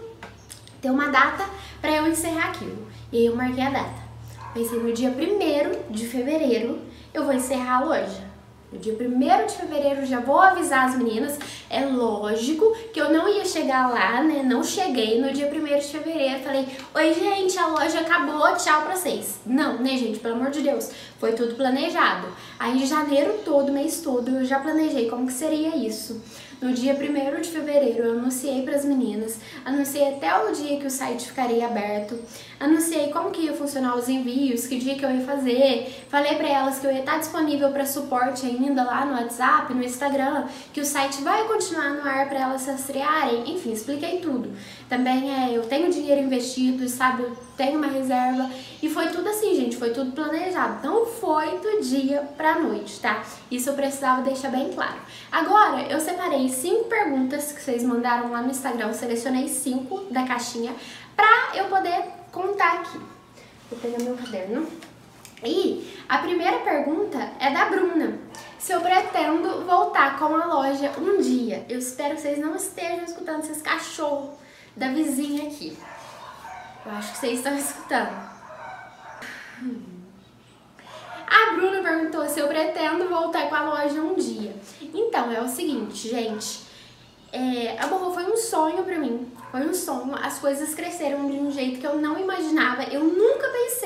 ter 0.81 0.89
uma 0.89 1.09
data 1.09 1.45
para 1.79 1.91
eu 1.91 2.07
encerrar 2.07 2.49
aquilo. 2.49 2.87
E 3.11 3.17
aí 3.17 3.25
eu 3.27 3.35
marquei 3.35 3.63
a 3.63 3.69
data. 3.69 4.09
Pensei 4.53 4.79
no 4.79 4.91
dia 4.91 5.09
1 5.09 5.93
de 5.93 6.07
fevereiro 6.07 6.79
eu 7.13 7.23
vou 7.25 7.33
encerrar 7.33 7.77
a 7.77 7.85
loja. 7.85 8.28
No 8.71 8.77
dia 8.77 8.93
1 8.93 9.45
de 9.47 9.53
fevereiro 9.53 10.05
já 10.05 10.19
vou 10.19 10.39
avisar 10.39 10.85
as 10.85 10.95
meninas. 10.95 11.39
É 11.69 11.85
lógico 11.85 12.75
que 12.91 12.99
eu 12.99 13.11
não 13.11 13.27
ia 13.29 13.45
chegar 13.45 13.89
lá, 13.89 14.23
né? 14.23 14.41
Não 14.43 14.63
cheguei 14.63 15.21
no 15.21 15.31
dia 15.31 15.47
1 15.47 15.79
de 15.79 15.85
fevereiro. 15.85 16.39
Falei, 16.39 16.67
oi 16.95 17.13
gente, 17.13 17.59
a 17.59 17.67
loja 17.67 17.99
acabou, 17.99 18.55
tchau 18.55 18.81
pra 18.81 18.95
vocês. 18.95 19.39
Não, 19.45 19.77
né 19.77 19.95
gente, 19.95 20.17
pelo 20.17 20.33
amor 20.33 20.49
de 20.49 20.61
Deus. 20.61 20.89
Foi 21.19 21.33
tudo 21.33 21.53
planejado. 21.55 22.27
Aí 22.57 22.85
janeiro 22.87 23.41
todo, 23.45 23.71
mês 23.71 24.01
todo, 24.01 24.29
eu 24.29 24.45
já 24.45 24.59
planejei 24.59 25.07
como 25.09 25.27
que 25.27 25.33
seria 25.33 25.75
isso. 25.75 26.19
No 26.61 26.73
dia 26.73 26.93
1 26.93 27.41
de 27.41 27.49
fevereiro 27.51 28.03
eu 28.03 28.11
anunciei 28.19 28.63
para 28.63 28.75
as 28.75 28.83
meninas, 28.83 29.39
anunciei 29.63 30.09
até 30.09 30.37
o 30.43 30.51
dia 30.51 30.77
que 30.77 30.85
o 30.85 30.89
site 30.91 31.27
ficaria 31.27 31.65
aberto, 31.65 32.19
anunciei 32.59 33.13
como 33.13 33.31
que 33.31 33.43
ia 33.43 33.53
funcionar 33.53 33.95
os 33.95 34.09
envios, 34.09 34.67
que 34.67 34.77
dia 34.77 34.95
que 34.95 35.05
eu 35.05 35.09
ia 35.09 35.25
fazer, 35.25 36.03
falei 36.09 36.35
para 36.35 36.49
elas 36.49 36.77
que 36.79 36.85
eu 36.85 36.91
ia 36.91 36.99
estar 36.99 37.17
disponível 37.17 37.69
para 37.69 37.85
suporte 37.85 38.45
ainda 38.45 38.83
lá 38.83 39.05
no 39.05 39.13
WhatsApp, 39.13 39.73
no 39.73 39.81
Instagram, 39.81 40.47
que 40.73 40.81
o 40.81 40.85
site 40.85 41.21
vai 41.21 41.45
continuar 41.45 41.58
no 41.67 42.07
ar 42.07 42.27
para 42.27 42.39
elas 42.39 42.61
se 42.61 42.71
rastrearem, 42.71 43.53
enfim, 43.53 43.71
expliquei 43.71 44.19
tudo. 44.19 44.51
Também 44.87 45.31
é, 45.31 45.57
eu 45.57 45.63
tenho 45.63 45.91
dinheiro 45.91 46.21
investido, 46.21 46.87
sabe, 46.87 47.23
eu 47.23 47.37
tenho 47.57 47.77
uma 47.77 47.87
reserva 47.87 48.49
e 48.81 48.89
foi 48.89 49.07
tudo 49.09 49.27
assim, 49.27 49.55
gente, 49.55 49.77
foi 49.77 49.91
tudo 49.91 50.11
planejado. 50.11 50.85
Não 50.87 51.05
foi 51.05 51.59
do 51.59 51.81
dia 51.81 52.21
pra 52.37 52.59
noite, 52.59 52.99
tá? 52.99 53.23
Isso 53.51 53.69
eu 53.69 53.73
precisava 53.73 54.21
deixar 54.21 54.49
bem 54.49 54.71
claro. 54.73 54.99
Agora, 55.31 55.81
eu 55.83 55.99
separei 55.99 56.47
cinco 56.49 56.85
perguntas 56.85 57.51
que 57.51 57.61
vocês 57.61 57.83
mandaram 57.83 58.31
lá 58.31 58.41
no 58.41 58.51
Instagram, 58.51 58.93
selecionei 58.93 59.47
cinco 59.47 60.05
da 60.11 60.23
caixinha 60.23 60.73
pra 61.15 61.51
eu 61.55 61.65
poder 61.65 62.03
contar 62.31 62.79
aqui. 62.79 62.99
Vou 63.69 63.79
pegar 63.79 64.01
meu 64.03 64.15
caderno. 64.15 64.65
E 65.43 65.93
a 66.07 66.17
primeira 66.17 66.57
pergunta 66.59 67.17
é 67.39 67.51
da 67.51 67.65
Bruna. 67.65 68.19
Se 68.59 68.73
eu 68.73 68.81
pretendo 68.81 69.65
voltar 69.65 70.19
com 70.19 70.35
a 70.35 70.45
loja 70.45 70.91
um 70.99 71.21
dia. 71.21 71.65
Eu 71.69 71.79
espero 71.79 72.15
que 72.15 72.21
vocês 72.21 72.37
não 72.37 72.55
estejam 72.55 73.05
escutando 73.05 73.39
esses 73.39 73.61
cachorros 73.61 74.31
da 74.75 74.89
vizinha 74.89 75.47
aqui. 75.47 75.77
Eu 76.85 76.91
acho 76.91 77.13
que 77.13 77.17
vocês 77.19 77.37
estão 77.37 77.57
escutando. 77.57 78.29
A 81.25 81.53
Bruna 81.53 81.81
perguntou 81.81 82.27
se 82.27 82.39
eu 82.39 82.49
pretendo 82.49 83.07
voltar 83.07 83.47
com 83.47 83.55
a 83.55 83.63
loja 83.63 84.01
um 84.01 84.15
dia. 84.15 84.53
Então, 84.93 85.31
é 85.31 85.41
o 85.41 85.47
seguinte, 85.47 86.09
gente. 86.09 86.67
É, 87.31 87.77
a 87.79 87.87
Borro 87.87 88.13
foi 88.13 88.25
um 88.25 88.35
sonho 88.35 88.83
pra 88.83 88.97
mim. 88.99 89.31
Foi 89.51 89.61
um 89.61 89.73
sonho. 89.73 90.13
As 90.15 90.37
coisas 90.39 90.75
cresceram 90.75 91.29
de 91.29 91.37
um 91.37 91.49
jeito 91.49 91.79
que 91.79 91.87
eu 91.87 91.95
não 91.95 92.19
imaginava. 92.19 92.83
Eu 92.83 93.05
nunca 93.05 93.47
pensei 93.47 93.78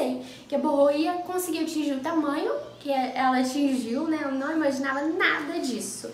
que 0.53 0.57
a 0.57 0.59
Borro 0.59 0.91
ia 0.91 1.13
conseguir 1.13 1.63
atingir 1.63 1.93
o 1.93 1.99
tamanho 1.99 2.51
que 2.79 2.91
ela 2.91 3.39
atingiu, 3.39 4.07
né? 4.07 4.19
Eu 4.23 4.33
não 4.33 4.51
imaginava 4.51 5.01
nada 5.01 5.57
disso. 5.57 6.11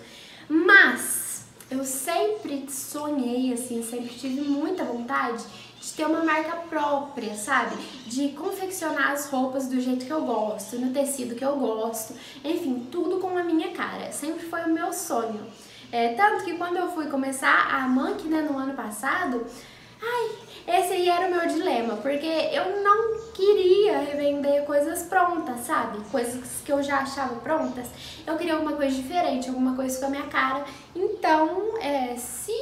Mas 0.48 1.43
eu 1.69 1.84
sempre 1.84 2.65
sonhei, 2.72 3.51
assim, 3.51 3.84
sempre 3.84 4.15
tive 4.15 4.39
muita 4.39 4.86
vontade 4.86 5.43
de 5.81 5.91
ter 5.91 6.05
uma 6.05 6.24
marca 6.24 6.55
própria, 6.69 7.36
sabe? 7.36 7.75
De 8.05 8.29
confeccionar 8.29 9.12
as 9.12 9.29
roupas 9.29 9.67
do 9.67 9.81
jeito 9.81 10.05
que 10.05 10.13
eu 10.13 10.22
gosto, 10.22 10.79
no 10.79 10.93
tecido 10.93 11.36
que 11.36 11.43
eu 11.43 11.58
gosto, 11.58 12.13
enfim, 12.41 12.88
tudo 12.89 13.19
com 13.19 13.38
a 13.38 13.43
minha 13.43 13.72
cara. 13.72 14.10
Sempre 14.13 14.46
foi 14.46 14.62
o 14.62 14.69
meu 14.69 14.93
sonho. 14.93 15.46
É, 15.91 16.13
tanto 16.13 16.46
que 16.46 16.53
quando 16.53 16.77
eu 16.77 16.89
fui 16.93 17.08
começar 17.08 17.75
a 17.75 17.89
Monkey, 17.89 18.29
né, 18.29 18.41
no 18.50 18.58
ano 18.58 18.74
passado, 18.74 19.46
ai, 20.01 20.29
esse 20.69 20.93
aí 20.93 21.09
era 21.09 21.27
o 21.27 21.31
meu 21.31 21.47
dilema, 21.47 21.97
porque 21.97 22.27
eu 22.27 22.83
não 22.83 23.19
queria 23.33 23.99
revender 23.99 24.63
coisas 24.65 25.03
prontas, 25.03 25.61
sabe? 25.61 25.97
Coisas 26.11 26.61
que 26.63 26.71
eu 26.71 26.83
já 26.83 26.99
achava 26.99 27.35
prontas. 27.35 27.88
Eu 28.25 28.38
queria 28.38 28.53
alguma 28.53 28.73
coisa 28.73 28.95
diferente, 28.95 29.49
alguma 29.49 29.75
coisa 29.75 29.99
com 29.99 30.05
a 30.05 30.09
minha 30.09 30.27
cara. 30.27 30.63
Então, 30.95 31.77
é, 31.79 32.15
se 32.15 32.53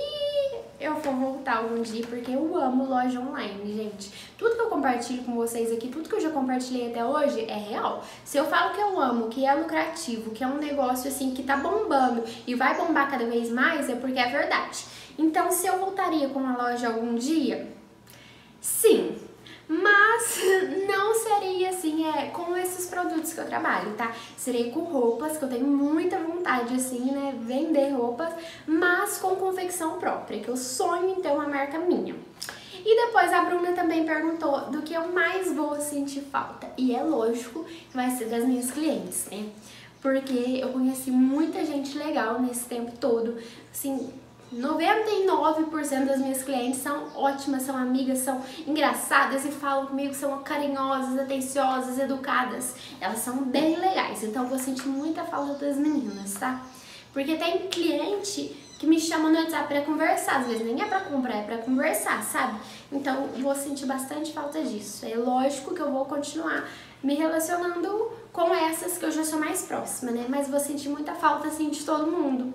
eu 0.80 0.96
vou 0.96 1.14
voltar 1.14 1.58
algum 1.58 1.82
dia, 1.82 2.06
porque 2.08 2.32
eu 2.32 2.56
amo 2.56 2.86
loja 2.86 3.20
online, 3.20 3.76
gente. 3.76 4.12
Tudo 4.38 4.56
que 4.56 4.62
eu 4.62 4.70
compartilho 4.70 5.24
com 5.24 5.36
vocês 5.36 5.72
aqui, 5.72 5.90
tudo 5.90 6.08
que 6.08 6.16
eu 6.16 6.22
já 6.22 6.30
compartilhei 6.30 6.92
até 6.92 7.04
hoje 7.04 7.46
é 7.50 7.58
real. 7.58 8.04
Se 8.24 8.38
eu 8.38 8.46
falo 8.46 8.74
que 8.74 8.80
eu 8.80 9.00
amo, 9.00 9.28
que 9.28 9.46
é 9.46 9.54
lucrativo, 9.54 10.32
que 10.32 10.44
é 10.44 10.48
um 10.48 10.60
negócio 10.60 11.10
assim 11.10 11.32
que 11.32 11.44
tá 11.44 11.58
bombando 11.58 12.24
e 12.46 12.56
vai 12.56 12.78
bombar 12.78 13.10
cada 13.10 13.26
vez 13.26 13.50
mais, 13.50 13.90
é 13.90 13.96
porque 13.96 14.20
é 14.20 14.28
verdade. 14.28 14.86
Então, 15.18 15.52
se 15.52 15.66
eu 15.66 15.80
voltaria 15.80 16.30
com 16.30 16.40
uma 16.40 16.56
loja 16.56 16.88
algum 16.88 17.16
dia, 17.16 17.76
sim, 18.62 19.18
mas 19.68 20.40
não 20.88 21.14
seria 21.14 21.70
assim, 21.70 22.06
é 22.06 22.28
com 22.28 22.56
esses 22.56 22.86
produtos 22.88 23.34
que 23.34 23.40
eu 23.40 23.46
trabalho, 23.46 23.94
tá? 23.96 24.16
Seria 24.38 24.72
com 24.72 24.82
roupas, 24.82 25.38
que 25.38 25.44
eu 25.44 25.50
tenho 25.50 25.68
muita 25.68 26.18
vontade, 26.20 26.74
assim, 26.74 27.12
né? 27.12 27.36
Vender 27.42 27.90
roupas, 27.90 28.34
mas 28.66 29.18
com 29.18 29.36
confecção 29.36 30.00
própria, 30.00 30.40
que 30.40 30.48
eu 30.48 30.56
sonho 30.56 31.10
em 31.10 31.22
ter 31.22 31.32
uma 31.32 31.48
marca 31.48 31.80
minha. 31.80 32.16
E 32.86 33.06
depois 33.06 33.34
a 33.34 33.44
Bruna 33.44 33.74
também 33.74 34.06
perguntou 34.06 34.72
do 34.72 34.82
que 34.82 34.94
eu 34.94 35.10
mais 35.12 35.54
vou 35.54 35.76
sentir 35.82 36.22
falta. 36.22 36.72
E 36.78 36.96
é 36.96 37.04
lógico 37.04 37.66
que 37.66 37.96
vai 37.96 38.10
ser 38.12 38.26
das 38.26 38.46
minhas 38.46 38.72
clientes, 38.72 39.28
né? 39.30 39.50
Porque 40.02 40.60
eu 40.62 40.70
conheci 40.70 41.12
muita 41.12 41.66
gente 41.66 41.98
legal 41.98 42.42
nesse 42.42 42.64
tempo 42.64 42.94
todo, 42.98 43.38
assim, 43.70 44.14
99% 44.54 46.06
das 46.06 46.20
minhas 46.20 46.42
clientes 46.42 46.82
são 46.82 47.08
ótimas, 47.16 47.64
são 47.64 47.76
amigas, 47.76 48.20
são 48.20 48.42
engraçadas 48.66 49.46
e 49.46 49.52
falam 49.52 49.88
comigo, 49.88 50.14
são 50.14 50.42
carinhosas, 50.42 51.20
atenciosas, 51.20 52.00
educadas. 52.00 52.76
Elas 53.02 53.20
são 53.20 53.44
bem 53.44 53.78
legais, 53.78 54.24
então 54.24 54.44
eu 54.44 54.50
vou 54.50 54.58
sentir 54.58 54.88
muita 54.88 55.24
falta 55.24 55.66
das 55.66 55.76
meninas, 55.76 56.34
tá? 56.36 56.64
Porque 57.12 57.36
tem 57.36 57.68
cliente 57.68 58.56
que 58.80 58.88
me 58.88 59.00
chama 59.00 59.30
no 59.30 59.40
WhatsApp 59.40 59.68
pra 59.68 59.82
conversar, 59.82 60.40
às 60.40 60.48
vezes 60.48 60.66
nem 60.66 60.82
é 60.82 60.86
pra 60.86 61.02
comprar, 61.02 61.38
é 61.38 61.44
pra 61.44 61.58
conversar, 61.58 62.24
sabe? 62.24 62.60
Então 62.92 63.28
vou 63.40 63.56
sentir 63.56 63.86
bastante 63.86 64.32
falta 64.32 64.62
disso. 64.62 65.06
É 65.06 65.16
lógico 65.16 65.74
que 65.74 65.82
eu 65.82 65.92
vou 65.92 66.06
continuar 66.06 66.70
me 67.04 67.16
relacionando 67.16 68.12
com 68.32 68.54
essas 68.54 68.98
que 68.98 69.06
eu 69.06 69.12
já 69.12 69.24
sou 69.24 69.40
mais 69.40 69.64
próxima, 69.64 70.12
né? 70.12 70.26
Mas 70.30 70.48
vou 70.48 70.60
sentir 70.60 70.90
muita 70.90 71.14
falta, 71.14 71.48
assim, 71.48 71.70
de 71.70 71.84
todo 71.84 72.12
mundo. 72.12 72.54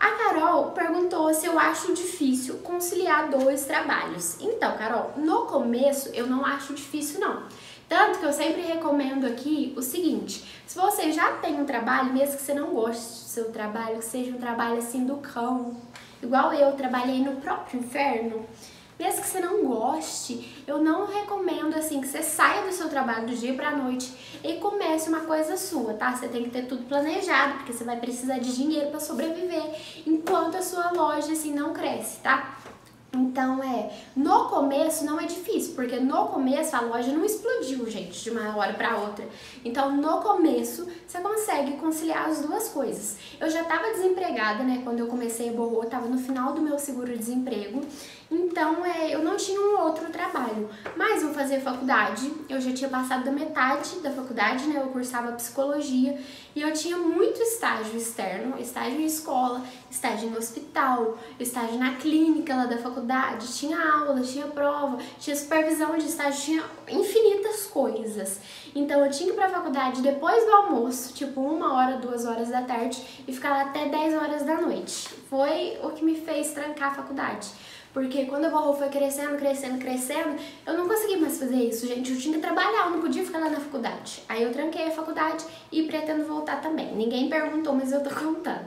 A 0.00 0.10
Carol 0.12 0.70
perguntou 0.70 1.32
se 1.34 1.46
eu 1.46 1.58
acho 1.58 1.92
difícil 1.92 2.58
conciliar 2.58 3.28
dois 3.30 3.64
trabalhos. 3.64 4.36
Então, 4.40 4.76
Carol, 4.76 5.12
no 5.16 5.46
começo 5.46 6.10
eu 6.10 6.26
não 6.26 6.44
acho 6.44 6.72
difícil 6.72 7.20
não. 7.20 7.42
Tanto 7.88 8.18
que 8.18 8.26
eu 8.26 8.32
sempre 8.32 8.60
recomendo 8.60 9.26
aqui 9.26 9.74
o 9.76 9.82
seguinte: 9.82 10.44
se 10.66 10.78
você 10.78 11.10
já 11.10 11.32
tem 11.38 11.60
um 11.60 11.64
trabalho, 11.64 12.12
mesmo 12.12 12.36
que 12.36 12.42
você 12.42 12.54
não 12.54 12.68
goste 12.68 13.02
do 13.02 13.28
seu 13.28 13.50
trabalho, 13.50 13.98
que 13.98 14.04
seja 14.04 14.30
um 14.30 14.38
trabalho 14.38 14.78
assim 14.78 15.04
do 15.04 15.16
cão, 15.16 15.76
igual 16.22 16.52
eu 16.52 16.72
trabalhei 16.72 17.20
no 17.20 17.40
próprio 17.40 17.80
inferno, 17.80 18.46
mesmo 18.98 19.20
que 19.20 19.28
você 19.28 19.40
não 19.40 19.64
goste, 19.64 20.62
eu 20.66 20.78
não 20.78 21.06
recomendo 21.06 21.74
assim 21.76 22.00
que 22.00 22.08
você 22.08 22.22
saia 22.22 22.62
do 22.62 22.72
seu 22.72 22.88
trabalho 22.88 23.26
do 23.26 23.34
dia 23.34 23.54
pra 23.54 23.70
noite 23.70 24.12
e 24.42 24.54
comece 24.54 25.08
uma 25.08 25.20
coisa 25.20 25.56
sua, 25.56 25.94
tá? 25.94 26.14
Você 26.14 26.28
tem 26.28 26.44
que 26.44 26.50
ter 26.50 26.66
tudo 26.66 26.84
planejado, 26.84 27.54
porque 27.54 27.72
você 27.72 27.84
vai 27.84 27.98
precisar 27.98 28.38
de 28.38 28.54
dinheiro 28.54 28.90
para 28.90 29.00
sobreviver 29.00 29.62
enquanto 30.06 30.56
a 30.56 30.62
sua 30.62 30.90
loja 30.90 31.32
assim 31.32 31.54
não 31.54 31.72
cresce, 31.72 32.18
tá? 32.20 32.58
Então 33.12 33.64
é, 33.64 33.90
no 34.14 34.48
começo 34.50 35.04
não 35.04 35.18
é 35.18 35.24
difícil, 35.24 35.74
porque 35.74 35.98
no 35.98 36.26
começo 36.26 36.76
a 36.76 36.80
loja 36.80 37.10
não 37.10 37.24
explodiu, 37.24 37.88
gente, 37.90 38.22
de 38.22 38.30
uma 38.30 38.54
hora 38.54 38.74
para 38.74 38.98
outra. 38.98 39.26
Então 39.64 39.96
no 39.96 40.20
começo 40.20 40.86
você 41.06 41.18
consegue 41.18 41.78
conciliar 41.78 42.28
as 42.28 42.42
duas 42.42 42.68
coisas. 42.68 43.16
Eu 43.40 43.48
já 43.48 43.62
estava 43.62 43.88
desempregada, 43.92 44.62
né, 44.62 44.82
quando 44.84 45.00
eu 45.00 45.06
comecei 45.06 45.48
a 45.48 45.52
borrou, 45.52 45.84
estava 45.84 46.06
no 46.06 46.18
final 46.18 46.52
do 46.52 46.60
meu 46.60 46.78
seguro-desemprego. 46.78 47.80
Então 48.30 48.84
é, 48.84 49.14
eu 49.14 49.22
não 49.22 49.36
tinha 49.36 49.60
um 49.60 49.80
outro 49.80 50.10
trabalho. 50.10 50.68
Mas 50.96 51.22
eu 51.22 51.32
fazia 51.32 51.60
faculdade, 51.60 52.30
eu 52.48 52.60
já 52.60 52.72
tinha 52.72 52.90
passado 52.90 53.24
da 53.24 53.30
metade 53.30 54.00
da 54.00 54.10
faculdade, 54.10 54.66
né, 54.66 54.80
eu 54.80 54.88
cursava 54.88 55.32
psicologia 55.32 56.18
e 56.54 56.60
eu 56.60 56.72
tinha 56.72 56.98
muito 56.98 57.40
estágio 57.40 57.96
externo, 57.96 58.58
estágio 58.58 59.00
em 59.00 59.06
escola, 59.06 59.62
estágio 59.90 60.28
em 60.28 60.36
hospital, 60.36 61.18
estágio 61.40 61.78
na 61.78 61.94
clínica 61.94 62.54
lá 62.54 62.66
da 62.66 62.76
faculdade, 62.76 63.52
tinha 63.54 63.78
aula, 63.78 64.20
tinha 64.20 64.46
prova, 64.46 64.98
tinha 65.18 65.34
supervisão 65.34 65.96
de 65.96 66.06
estágio, 66.06 66.40
tinha 66.40 66.64
infinitas 66.90 67.66
coisas. 67.66 68.40
Então 68.74 69.04
eu 69.04 69.10
tinha 69.10 69.28
que 69.28 69.34
ir 69.34 69.36
pra 69.36 69.48
faculdade 69.48 70.02
depois 70.02 70.44
do 70.44 70.52
almoço, 70.52 71.14
tipo 71.14 71.40
uma 71.40 71.74
hora, 71.74 71.96
duas 71.96 72.24
horas 72.26 72.48
da 72.48 72.62
tarde, 72.62 73.02
e 73.26 73.32
ficar 73.32 73.50
lá 73.50 73.62
até 73.62 73.86
10 73.86 74.14
horas 74.14 74.42
da 74.42 74.60
noite. 74.60 75.08
Foi 75.30 75.78
o 75.82 75.90
que 75.90 76.04
me 76.04 76.14
fez 76.14 76.50
trancar 76.52 76.90
a 76.90 76.94
faculdade. 76.94 77.48
Porque 77.92 78.26
quando 78.26 78.44
a 78.44 78.50
Borro 78.50 78.74
foi 78.74 78.88
crescendo, 78.88 79.36
crescendo, 79.36 79.78
crescendo, 79.78 80.36
eu 80.66 80.74
não 80.74 80.86
consegui 80.86 81.16
mais 81.16 81.38
fazer 81.38 81.56
isso, 81.56 81.86
gente. 81.86 82.12
Eu 82.12 82.18
tinha 82.18 82.34
que 82.34 82.40
trabalhar, 82.40 82.86
eu 82.86 82.90
não 82.90 83.00
podia 83.00 83.24
ficar 83.24 83.38
lá 83.38 83.48
na 83.48 83.60
faculdade. 83.60 84.22
Aí 84.28 84.42
eu 84.42 84.52
tranquei 84.52 84.86
a 84.86 84.90
faculdade 84.90 85.44
e 85.72 85.84
pretendo 85.84 86.24
voltar 86.24 86.60
também. 86.60 86.94
Ninguém 86.94 87.28
perguntou, 87.28 87.74
mas 87.74 87.92
eu 87.92 88.02
tô 88.02 88.10
contando. 88.10 88.66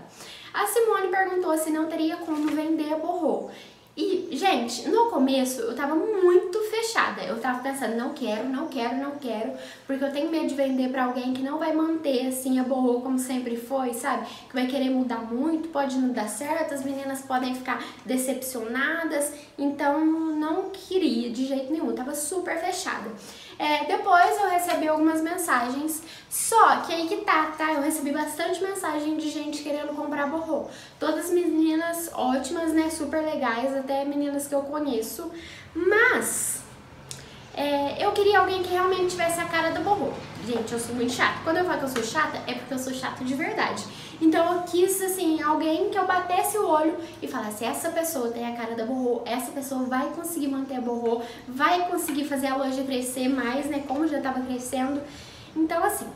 A 0.54 0.68
Simone 0.68 1.08
perguntou 1.08 1.58
se 1.58 1.70
não 1.70 1.88
teria 1.88 2.18
como 2.18 2.48
vender 2.50 2.94
a 2.94 2.98
Borro. 2.98 3.50
E, 3.96 4.30
gente, 4.32 4.88
no 4.88 5.10
começo 5.10 5.60
eu 5.62 5.76
tava 5.76 5.96
muito 5.96 6.60
fechada. 6.70 7.22
Eu 7.24 7.40
tava 7.40 7.62
pensando, 7.62 7.96
não 7.98 8.14
quero, 8.14 8.48
não 8.48 8.68
quero, 8.68 8.98
não 8.98 9.12
quero, 9.12 9.52
porque 9.86 10.04
eu 10.04 10.12
tenho 10.12 10.32
medo 10.32 10.48
de 10.48 10.56
vender 10.56 10.90
para 10.90 11.06
alguém 11.06 11.34
que 11.34 11.44
não 11.44 11.60
vai 11.60 11.74
manter 11.74 12.28
assim 12.28 12.58
a 12.60 12.64
borro 12.64 13.02
como 13.02 13.20
sempre 13.20 13.58
foi, 13.58 13.94
sabe? 13.94 14.26
Que 14.48 14.54
vai 14.54 14.68
querer 14.68 14.90
mudar 14.90 15.22
muito, 15.32 15.70
pode 15.70 15.98
não 15.98 16.14
dar 16.14 16.30
certo, 16.30 16.74
as 16.74 16.86
meninas 16.86 17.22
podem 17.22 17.54
ficar 17.54 17.84
decepcionadas. 18.06 19.34
Então, 19.58 20.06
não 20.06 20.70
queria 20.70 21.30
de 21.30 21.46
jeito 21.46 21.72
nenhum, 21.72 21.90
eu 21.90 21.96
tava 21.96 22.16
super 22.16 22.58
fechada. 22.60 23.12
É, 23.62 23.86
depois 23.86 24.42
eu 24.42 24.50
recebi 24.50 24.88
algumas 24.88 25.22
mensagens, 25.22 26.02
só 26.28 26.78
que 26.78 26.92
aí 26.92 27.08
que 27.08 27.18
tá, 27.18 27.54
tá? 27.56 27.74
Eu 27.74 27.84
recebi 27.84 28.12
bastante 28.12 28.60
mensagem 28.60 29.18
de 29.18 29.30
gente 29.30 29.62
querendo 29.62 29.96
comprar 29.96 30.26
borrô. 30.26 30.66
Todas 31.00 31.30
meninas 31.30 32.10
ótimas, 32.12 32.74
né? 32.74 32.90
Super 32.90 33.22
legais, 33.22 33.78
até 33.78 34.04
meninas 34.04 34.48
que 34.48 34.56
eu 34.56 34.64
conheço. 34.64 35.32
Mas 35.76 36.61
é, 37.56 38.04
eu 38.06 38.12
queria 38.12 38.40
alguém 38.40 38.64
que 38.64 38.70
realmente 38.70 39.12
tivesse 39.12 39.40
a 39.40 39.46
cara 39.46 39.72
do 39.72 39.82
borrô. 39.82 40.12
Gente, 40.46 40.72
eu 40.72 40.80
sou 40.80 40.96
muito 40.96 41.12
chata. 41.12 41.40
Quando 41.44 41.58
eu 41.58 41.66
falo 41.66 41.80
que 41.80 41.86
eu 41.86 41.90
sou 41.90 42.04
chata, 42.04 42.38
é 42.48 42.54
porque 42.54 42.74
eu 42.74 42.80
sou 42.80 42.94
chata 42.94 43.24
de 43.24 43.34
verdade. 43.36 43.84
Então 44.22 44.54
eu 44.54 44.62
quis, 44.64 45.02
assim, 45.02 45.42
alguém 45.42 45.90
que 45.90 45.98
eu 45.98 46.06
batesse 46.06 46.58
o 46.58 46.68
olho 46.68 46.96
e 47.22 47.28
falasse, 47.28 47.66
essa 47.66 47.90
pessoa 47.90 48.30
tem 48.30 48.46
a 48.46 48.56
cara 48.56 48.76
da 48.76 48.86
borrô, 48.86 49.22
essa 49.26 49.52
pessoa 49.52 49.84
vai 49.84 50.10
conseguir 50.12 50.48
manter 50.48 50.78
a 50.78 50.82
borrô, 50.82 51.22
vai 51.48 51.88
conseguir 51.90 52.26
fazer 52.26 52.48
a 52.48 52.56
loja 52.56 52.84
crescer 52.84 53.28
mais, 53.28 53.66
né, 53.66 53.84
como 53.88 54.08
já 54.08 54.18
estava 54.18 54.40
crescendo. 54.42 55.02
Então, 55.56 55.84
assim, 55.84 56.08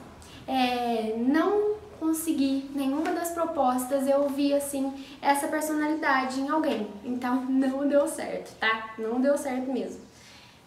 é, 0.48 1.16
não 1.18 1.76
consegui 2.00 2.70
nenhuma 2.76 3.12
das 3.12 3.32
propostas, 3.32 4.08
eu 4.08 4.30
vi, 4.30 4.54
assim, 4.54 4.94
essa 5.22 5.48
personalidade 5.48 6.40
em 6.40 6.50
alguém. 6.50 6.88
Então, 7.04 7.44
não 7.50 7.88
deu 7.88 8.08
certo, 8.08 8.56
tá? 8.60 8.94
Não 8.98 9.20
deu 9.20 9.38
certo 9.38 9.72
mesmo. 9.72 10.05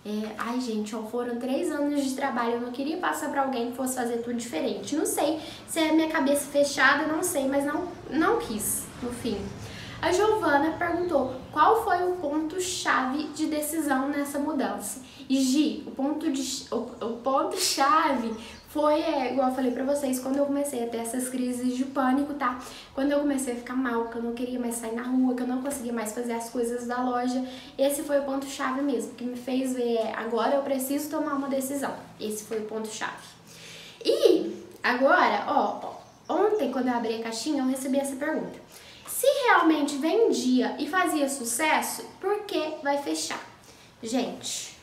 É, 0.07 0.33
ai, 0.39 0.61
gente, 0.61 0.95
ó, 0.95 1.03
foram 1.03 1.37
três 1.37 1.71
anos 1.71 2.03
de 2.05 2.15
trabalho, 2.15 2.53
eu 2.53 2.61
não 2.61 2.71
queria 2.71 2.97
passar 2.99 3.31
para 3.31 3.43
alguém 3.43 3.71
que 3.71 3.77
fosse 3.77 3.97
fazer 3.97 4.19
tudo 4.19 4.35
diferente. 4.37 4.97
Não 4.97 5.05
sei 5.05 5.41
se 5.67 5.81
é 5.81 5.93
minha 5.93 6.09
cabeça 6.09 6.47
fechada, 6.47 7.07
não 7.07 7.23
sei, 7.23 7.47
mas 7.49 7.65
não, 7.65 7.89
não 8.11 8.39
quis, 8.39 8.85
no 9.03 9.11
fim. 9.11 9.39
A 10.01 10.13
Giovana 10.13 10.77
perguntou 10.79 11.35
qual 11.51 11.83
foi 11.83 12.05
o 12.05 12.15
ponto-chave 12.17 13.25
de 13.35 13.47
decisão 13.47 14.09
nessa 14.09 14.39
mudança. 14.39 15.01
E 15.29 15.41
Gi, 15.41 15.83
o 15.87 15.91
ponto-chave 15.91 16.69
o, 16.71 17.05
o 17.05 17.17
ponto 17.17 17.57
-chave 17.57 18.33
foi, 18.69 19.01
é, 19.01 19.33
igual 19.33 19.49
eu 19.49 19.55
falei 19.55 19.73
pra 19.73 19.83
vocês, 19.83 20.21
quando 20.21 20.37
eu 20.37 20.47
comecei 20.47 20.85
a 20.85 20.87
ter 20.87 20.99
essas 20.99 21.29
crises 21.29 21.77
de 21.77 21.85
pânico, 21.85 22.35
tá? 22.35 22.61
Quando 22.95 23.11
eu 23.11 23.19
comecei 23.21 23.55
a 23.55 23.57
ficar 23.57 23.75
mal, 23.75 24.07
que 24.09 24.17
eu 24.17 24.23
não 24.23 24.35
queria 24.35 24.61
mais 24.61 24.77
sair 24.77 24.95
na 24.95 25.03
rua, 25.03 25.35
que 25.35 25.43
eu 25.43 25.49
não 25.49 25.63
conseguia 25.63 25.93
mais 25.93 26.13
fazer 26.13 26.35
as 26.35 26.49
coisas 26.49 26.87
da 26.87 27.03
loja, 27.03 27.45
esse 27.77 28.03
foi 28.03 28.21
o 28.21 28.23
ponto-chave 28.23 28.83
mesmo, 28.83 29.15
que 29.15 29.25
me 29.25 29.37
fez 29.37 29.75
ver, 29.75 29.97
é, 29.97 30.15
agora 30.15 30.55
eu 30.55 30.63
preciso 30.63 31.11
tomar 31.11 31.35
uma 31.35 31.49
decisão. 31.49 31.93
Esse 32.21 32.45
foi 32.45 32.59
o 32.59 32.67
ponto-chave. 32.67 33.27
E 34.05 34.65
agora, 34.83 35.45
ó, 35.49 35.95
ontem 36.29 36.71
quando 36.71 36.87
eu 36.87 36.95
abri 36.95 37.17
a 37.17 37.23
caixinha, 37.25 37.63
eu 37.63 37.67
recebi 37.67 37.99
essa 37.99 38.15
pergunta. 38.15 38.68
Se 39.19 39.27
realmente 39.49 39.97
vendia 39.97 40.77
e 40.79 40.89
fazia 40.89 41.29
sucesso, 41.29 42.05
por 42.21 42.45
que 42.45 42.77
vai 42.85 43.03
fechar? 43.03 43.45
Gente, 44.01 44.79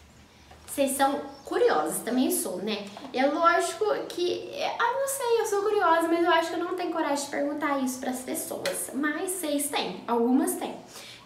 vocês 0.68 0.92
são 0.92 1.22
curiosos, 1.46 2.00
também 2.00 2.30
sou, 2.30 2.58
né? 2.58 2.86
É 3.14 3.26
lógico 3.28 3.86
que, 4.10 4.52
ah, 4.78 4.92
não 4.92 5.08
sei, 5.08 5.40
eu 5.40 5.46
sou 5.46 5.62
curiosa, 5.62 6.10
mas 6.10 6.22
eu 6.22 6.30
acho 6.30 6.50
que 6.50 6.56
eu 6.56 6.66
não 6.66 6.76
tenho 6.76 6.92
coragem 6.92 7.24
de 7.24 7.32
perguntar 7.32 7.80
isso 7.80 7.98
para 7.98 8.10
as 8.10 8.20
pessoas. 8.20 8.92
Mas 8.94 9.32
vocês 9.32 9.70
têm, 9.70 10.04
algumas 10.06 10.56
têm. 10.56 10.76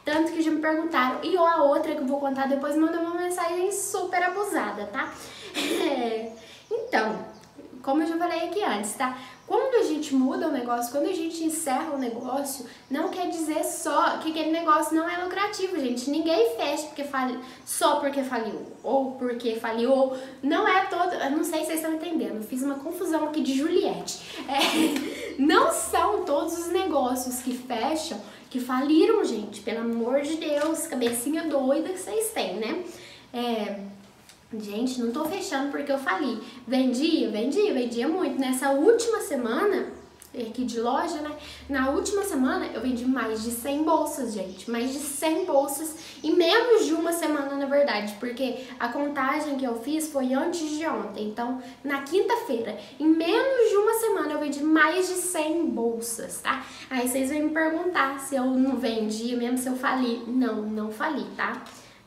Tanto 0.05 0.31
que 0.31 0.43
já 0.43 0.51
me 0.51 0.61
perguntaram, 0.61 1.23
e 1.23 1.35
a 1.35 1.63
outra 1.63 1.95
que 1.95 2.01
eu 2.01 2.05
vou 2.05 2.19
contar 2.19 2.47
depois 2.47 2.75
mandou 2.75 3.01
uma 3.01 3.15
mensagem 3.15 3.71
super 3.71 4.21
abusada, 4.21 4.85
tá? 4.85 5.11
É, 5.57 6.31
então, 6.69 7.25
como 7.81 8.03
eu 8.03 8.07
já 8.07 8.17
falei 8.17 8.49
aqui 8.49 8.63
antes, 8.63 8.93
tá? 8.93 9.17
Quando 9.49 9.83
a 9.83 9.87
gente 9.87 10.13
muda 10.13 10.47
o 10.47 10.51
negócio, 10.51 10.91
quando 10.91 11.09
a 11.09 11.13
gente 11.13 11.43
encerra 11.43 11.95
o 11.95 11.97
negócio, 11.97 12.67
não 12.87 13.09
quer 13.09 13.29
dizer 13.29 13.63
só 13.63 14.19
que 14.19 14.29
aquele 14.29 14.51
negócio 14.51 14.95
não 14.95 15.09
é 15.09 15.23
lucrativo, 15.23 15.79
gente. 15.79 16.07
Ninguém 16.07 16.55
fecha 16.55 16.85
porque 16.85 17.03
fali, 17.03 17.39
só 17.65 17.95
porque 17.95 18.21
faliu, 18.21 18.61
ou 18.83 19.13
porque 19.13 19.55
faliu, 19.55 20.15
não 20.43 20.67
é 20.67 20.85
todo. 20.85 21.15
Eu 21.15 21.31
não 21.31 21.43
sei 21.43 21.61
se 21.61 21.65
vocês 21.65 21.79
estão 21.79 21.95
entendendo, 21.95 22.45
fiz 22.47 22.61
uma 22.61 22.75
confusão 22.75 23.23
aqui 23.23 23.41
de 23.41 23.57
Juliette. 23.57 24.19
É, 24.47 25.41
não 25.41 25.71
são 25.71 26.23
todos 26.25 26.55
os 26.55 26.67
negócios 26.67 27.41
que 27.41 27.57
fecham 27.57 28.21
que 28.51 28.59
faliram, 28.59 29.25
gente. 29.25 29.61
Pelo 29.61 29.79
amor 29.79 30.21
de 30.21 30.35
Deus, 30.35 30.85
cabecinha 30.85 31.47
doida 31.47 31.89
que 31.89 31.97
vocês 31.97 32.29
têm, 32.33 32.57
né? 32.57 32.83
É, 33.33 33.79
Gente, 34.57 34.99
não 34.99 35.11
tô 35.11 35.25
fechando 35.25 35.69
porque 35.69 35.91
eu 35.91 35.99
fali. 35.99 36.41
Vendia, 36.67 37.29
vendia, 37.29 37.71
vendia 37.71 38.07
muito. 38.07 38.39
Nessa 38.39 38.71
última 38.71 39.19
semana, 39.19 39.85
aqui 40.33 40.65
de 40.65 40.79
loja, 40.79 41.21
né? 41.21 41.37
Na 41.69 41.91
última 41.91 42.23
semana 42.23 42.65
eu 42.73 42.81
vendi 42.81 43.05
mais 43.05 43.43
de 43.43 43.51
100 43.51 43.83
bolsas, 43.83 44.33
gente. 44.33 44.69
Mais 44.71 44.91
de 44.91 44.97
100 44.97 45.45
bolsas 45.45 45.95
em 46.23 46.35
menos 46.35 46.87
de 46.87 46.95
uma 46.95 47.13
semana, 47.13 47.55
na 47.57 47.67
verdade. 47.67 48.15
Porque 48.19 48.65
a 48.79 48.87
contagem 48.87 49.55
que 49.55 49.65
eu 49.65 49.79
fiz 49.81 50.11
foi 50.11 50.33
antes 50.33 50.67
de 50.67 50.83
ontem. 50.87 51.27
Então, 51.27 51.61
na 51.83 52.01
quinta-feira, 52.01 52.75
em 52.99 53.07
menos 53.07 53.69
de 53.69 53.77
uma 53.77 53.93
semana 53.99 54.33
eu 54.33 54.39
vendi 54.39 54.63
mais 54.63 55.09
de 55.09 55.13
100 55.13 55.67
bolsas, 55.67 56.41
tá? 56.41 56.65
Aí 56.89 57.07
vocês 57.07 57.29
vão 57.29 57.39
me 57.39 57.51
perguntar 57.51 58.19
se 58.19 58.35
eu 58.35 58.45
não 58.45 58.77
vendi, 58.77 59.35
mesmo 59.35 59.59
se 59.59 59.67
eu 59.67 59.75
fali. 59.75 60.23
Não, 60.25 60.63
não 60.63 60.91
fali, 60.91 61.25
tá? 61.37 61.63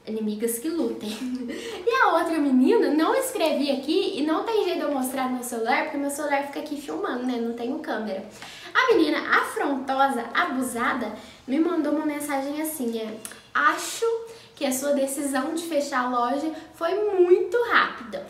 Inimigas 0.07 0.59
que 0.59 0.69
lutem. 0.69 1.11
e 1.87 2.03
a 2.03 2.15
outra 2.15 2.39
menina, 2.39 2.91
não 2.91 3.15
escrevi 3.15 3.71
aqui 3.71 4.19
e 4.19 4.27
não 4.27 4.45
tem 4.45 4.65
jeito 4.65 4.79
de 4.79 4.85
eu 4.85 4.93
mostrar 4.93 5.29
no 5.29 5.37
meu 5.37 5.45
celular, 5.45 5.85
porque 5.85 5.97
meu 5.97 6.11
celular 6.11 6.47
fica 6.47 6.61
aqui 6.61 6.81
filmando, 6.81 7.25
né? 7.25 7.37
Não 7.37 7.55
tenho 7.55 7.79
câmera. 7.79 8.25
A 8.75 8.95
menina 8.95 9.19
afrontosa, 9.39 10.25
abusada, 10.35 11.13
me 11.47 11.59
mandou 11.59 11.93
uma 11.93 12.07
mensagem 12.07 12.61
assim, 12.61 12.99
é, 12.99 13.17
acho 13.55 14.07
que 14.57 14.65
a 14.65 14.73
sua 14.73 14.93
decisão 14.93 15.55
de 15.55 15.63
fechar 15.65 16.05
a 16.05 16.09
loja 16.09 16.53
foi 16.75 16.95
muito 16.95 17.57
rápida. 17.71 18.27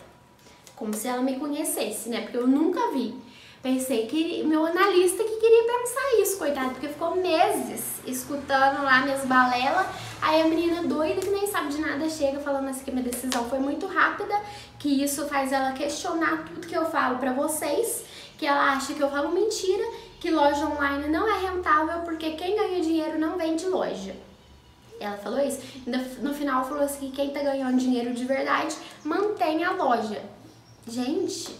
Como 0.75 0.93
se 0.93 1.07
ela 1.07 1.21
me 1.21 1.39
conhecesse, 1.39 2.09
né? 2.09 2.21
Porque 2.21 2.37
eu 2.37 2.47
nunca 2.47 2.91
vi. 2.91 3.15
Pensei 3.61 4.07
que 4.07 4.43
meu 4.43 4.65
analista 4.65 5.23
que 5.23 5.37
queria 5.37 5.63
pensar 5.63 6.21
isso, 6.21 6.37
coitado, 6.37 6.71
porque 6.71 6.89
ficou 6.89 7.15
meses 7.15 8.01
escutando 8.05 8.83
lá 8.83 9.01
minhas 9.03 9.23
balelas. 9.25 9.87
Aí 10.25 10.41
a 10.41 10.47
menina 10.47 10.83
doida 10.83 11.19
que 11.19 11.29
nem 11.29 11.45
sabe 11.47 11.67
de 11.73 11.81
nada 11.81 12.09
chega 12.09 12.39
falando 12.39 12.69
assim 12.69 12.85
que 12.85 12.91
minha 12.91 13.03
decisão 13.03 13.43
foi 13.49 13.59
muito 13.59 13.85
rápida, 13.87 14.33
que 14.79 15.03
isso 15.03 15.27
faz 15.27 15.51
ela 15.51 15.73
questionar 15.73 16.45
tudo 16.45 16.65
que 16.65 16.73
eu 16.73 16.85
falo 16.85 17.17
pra 17.17 17.33
vocês, 17.33 18.05
que 18.37 18.45
ela 18.45 18.71
acha 18.71 18.93
que 18.93 19.01
eu 19.01 19.11
falo 19.11 19.33
mentira, 19.33 19.83
que 20.21 20.31
loja 20.31 20.65
online 20.65 21.09
não 21.09 21.27
é 21.27 21.39
rentável 21.41 22.03
porque 22.03 22.31
quem 22.31 22.55
ganha 22.55 22.79
dinheiro 22.79 23.19
não 23.19 23.37
vende 23.37 23.65
loja. 23.65 24.15
Ela 24.97 25.17
falou 25.17 25.41
isso. 25.41 25.59
No 26.21 26.33
final 26.33 26.63
falou 26.63 26.85
assim 26.85 27.09
que 27.09 27.17
quem 27.17 27.31
tá 27.31 27.43
ganhando 27.43 27.77
dinheiro 27.77 28.13
de 28.13 28.23
verdade 28.23 28.77
mantém 29.03 29.61
a 29.65 29.71
loja. 29.71 30.23
Gente, 30.87 31.53